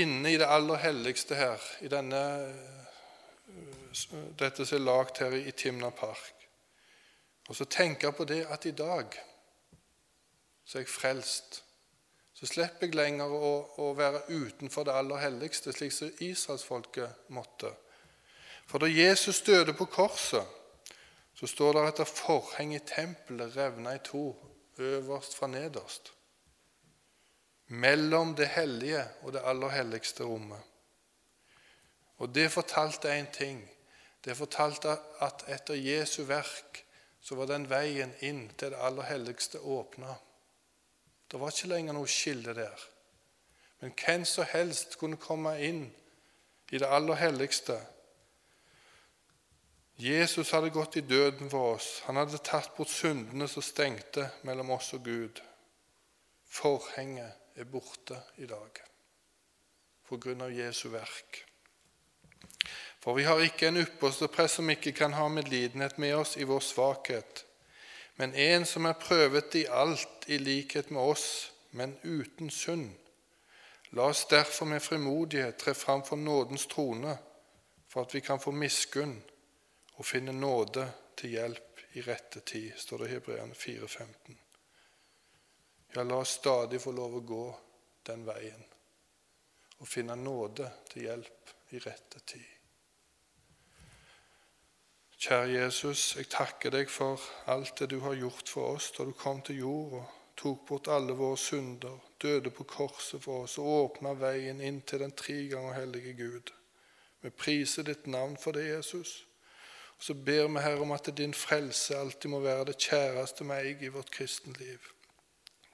inne 0.00 0.30
i 0.32 0.36
det 0.40 0.46
aller 0.48 0.80
helligste 0.80 1.36
her, 1.36 1.66
i 1.84 1.90
denne, 1.92 2.20
dette 4.40 4.64
som 4.64 4.78
er 4.78 4.86
lagd 4.86 5.20
her 5.20 5.36
i 5.36 5.52
Timna 5.52 5.90
Park. 5.92 6.46
Og 7.44 7.58
så 7.58 7.66
tenke 7.68 8.14
på 8.16 8.24
det 8.24 8.46
at 8.48 8.64
i 8.64 8.72
dag 8.72 9.12
så 10.64 10.78
er 10.78 10.86
jeg 10.86 10.94
frelst. 10.94 11.60
Så 12.32 12.48
slipper 12.48 12.88
jeg 12.88 12.96
lenger 12.96 13.36
å, 13.36 13.52
å 13.76 13.90
være 13.92 14.24
utenfor 14.32 14.88
det 14.88 14.96
aller 14.96 15.20
helligste, 15.26 15.76
slik 15.76 15.92
som 15.92 16.16
israelsfolket 16.24 17.28
måtte. 17.36 17.74
For 18.64 18.80
da 18.80 18.88
Jesus 18.88 19.44
døde 19.44 19.76
på 19.76 19.90
korset, 19.92 20.48
så 21.36 21.52
står 21.52 21.76
det 21.76 21.86
at 21.92 22.08
forhenget 22.08 22.80
i 22.80 22.92
tempelet 22.96 23.52
revna 23.52 23.98
i 23.98 24.04
to, 24.08 24.30
øverst 24.80 25.36
fra 25.36 25.52
nederst 25.52 26.13
mellom 27.66 28.34
det 28.34 28.46
hellige 28.46 29.04
og 29.22 29.32
det 29.32 29.42
aller 29.44 29.68
helligste 29.68 30.24
rommet. 30.24 30.60
Og 32.16 32.34
det 32.34 32.52
fortalte 32.52 33.20
én 33.20 33.30
ting. 33.32 33.70
Det 34.24 34.36
fortalte 34.36 34.96
at 35.20 35.44
etter 35.48 35.74
Jesu 35.74 36.22
verk 36.24 36.84
så 37.20 37.34
var 37.34 37.46
den 37.46 37.66
veien 37.70 38.12
inn 38.20 38.46
til 38.56 38.72
det 38.72 38.80
aller 38.80 39.02
helligste 39.08 39.60
åpna. 39.60 40.14
Det 41.30 41.40
var 41.40 41.50
ikke 41.50 41.72
lenger 41.72 41.96
noe 41.96 42.08
skille 42.08 42.54
der. 42.54 42.86
Men 43.80 43.92
hvem 44.04 44.24
som 44.24 44.46
helst 44.48 44.98
kunne 44.98 45.20
komme 45.20 45.56
inn 45.60 45.86
i 46.70 46.78
det 46.78 46.88
aller 46.88 47.14
helligste. 47.14 47.76
Jesus 49.96 50.50
hadde 50.50 50.72
gått 50.74 50.96
i 50.96 51.04
døden 51.06 51.50
for 51.50 51.76
oss. 51.76 52.02
Han 52.06 52.16
hadde 52.16 52.40
tatt 52.42 52.72
bort 52.76 52.90
syndene 52.90 53.48
som 53.48 53.62
stengte 53.62 54.30
mellom 54.42 54.72
oss 54.74 54.92
og 54.96 55.04
Gud. 55.04 55.42
Forhenget 56.50 57.43
er 57.54 57.64
borte 57.64 58.18
i 58.36 58.46
dag 58.50 58.80
på 60.04 60.18
grunn 60.20 60.44
av 60.44 60.52
Jesu 60.52 60.88
verk. 60.92 61.44
For 63.00 63.16
vi 63.16 63.26
har 63.28 63.40
ikke 63.44 63.68
en 63.68 63.82
ypperste 63.82 64.28
prest 64.32 64.58
som 64.58 64.70
ikke 64.72 64.94
kan 64.96 65.14
ha 65.16 65.28
medlidenhet 65.28 65.98
med 66.00 66.14
oss 66.16 66.36
i 66.36 66.46
vår 66.48 66.62
svakhet, 66.64 67.44
men 68.16 68.34
en 68.34 68.64
som 68.66 68.86
er 68.86 69.00
prøvet 69.00 69.56
i 69.58 69.66
alt 69.66 70.28
i 70.30 70.38
likhet 70.38 70.90
med 70.94 71.02
oss, 71.02 71.26
men 71.70 71.96
uten 72.04 72.50
synd. 72.50 72.92
La 73.94 74.08
oss 74.10 74.24
derfor 74.30 74.66
med 74.70 74.82
frimodighet 74.82 75.58
tre 75.58 75.74
fram 75.74 76.04
for 76.06 76.16
nådens 76.16 76.66
trone, 76.66 77.16
for 77.88 78.02
at 78.02 78.14
vi 78.14 78.20
kan 78.20 78.40
få 78.40 78.50
miskunn 78.50 79.18
og 79.94 80.06
finne 80.06 80.32
nåde 80.32 80.86
til 81.16 81.36
hjelp 81.36 81.84
i 81.94 82.02
rette 82.02 82.40
tid, 82.40 82.72
står 82.78 83.04
det 83.04 83.10
i 83.10 83.14
Hebreerne 83.14 83.54
4,15. 83.54 84.43
Ja, 85.94 86.02
la 86.02 86.16
oss 86.16 86.38
stadig 86.40 86.80
få 86.82 86.92
lov 86.92 87.20
å 87.20 87.26
gå 87.26 87.44
den 88.08 88.24
veien 88.26 88.64
og 89.78 89.88
finne 89.88 90.16
nåde 90.18 90.66
til 90.90 91.06
hjelp 91.08 91.52
i 91.74 91.80
rette 91.82 92.22
tid. 92.26 92.50
Kjære 95.24 95.52
Jesus, 95.52 96.02
jeg 96.18 96.28
takker 96.32 96.74
deg 96.74 96.90
for 96.90 97.22
alt 97.52 97.78
det 97.78 97.88
du 97.92 98.00
har 98.02 98.16
gjort 98.18 98.50
for 98.50 98.74
oss 98.74 98.90
da 98.96 99.06
du 99.06 99.12
kom 99.16 99.42
til 99.46 99.62
jord 99.62 99.94
og 100.00 100.16
tok 100.36 100.66
bort 100.68 100.90
alle 100.92 101.14
våre 101.16 101.38
synder, 101.38 102.00
døde 102.20 102.50
på 102.50 102.66
korset 102.68 103.22
for 103.22 103.46
oss 103.46 103.54
og 103.62 103.70
åpna 103.76 104.16
veien 104.18 104.60
inn 104.60 104.82
til 104.82 105.04
den 105.04 105.14
tre 105.16 105.38
ganger 105.52 105.78
hellige 105.78 106.16
Gud. 106.18 106.52
Vi 107.22 107.30
priser 107.30 107.86
ditt 107.86 108.10
navn 108.10 108.34
for 108.36 108.52
det, 108.52 108.66
Jesus. 108.68 109.22
Og 109.96 110.02
Så 110.02 110.14
ber 110.14 110.48
vi, 110.48 110.60
Herre, 110.60 110.82
om 110.82 110.92
at 110.92 111.08
din 111.16 111.34
frelse 111.34 111.96
alltid 111.96 112.30
må 112.30 112.42
være 112.42 112.72
det 112.72 112.76
kjæreste 112.82 113.46
meg 113.48 113.82
i 113.82 113.88
vårt 113.94 114.10
kristenliv. 114.10 114.93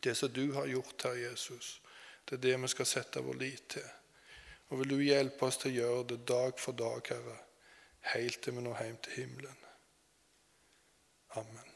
Det 0.00 0.14
som 0.14 0.32
du 0.32 0.52
har 0.52 0.66
gjort, 0.66 1.02
Herre 1.04 1.30
Jesus, 1.30 1.80
det 2.24 2.38
er 2.38 2.44
det 2.46 2.56
vi 2.62 2.70
skal 2.72 2.88
sette 2.88 3.22
vår 3.24 3.40
lit 3.40 3.66
til. 3.76 3.88
Og 4.70 4.80
vil 4.80 4.92
du 4.94 5.00
hjelpe 5.02 5.48
oss 5.48 5.58
til 5.60 5.72
å 5.72 5.78
gjøre 5.80 6.06
det 6.12 6.20
dag 6.30 6.60
for 6.62 6.78
dag, 6.78 7.02
Herre, 7.10 7.40
helt 8.14 8.40
til 8.42 8.56
vi 8.56 8.64
når 8.64 8.84
hjem 8.84 9.02
til 9.04 9.18
himmelen. 9.18 9.66
Amen. 11.40 11.69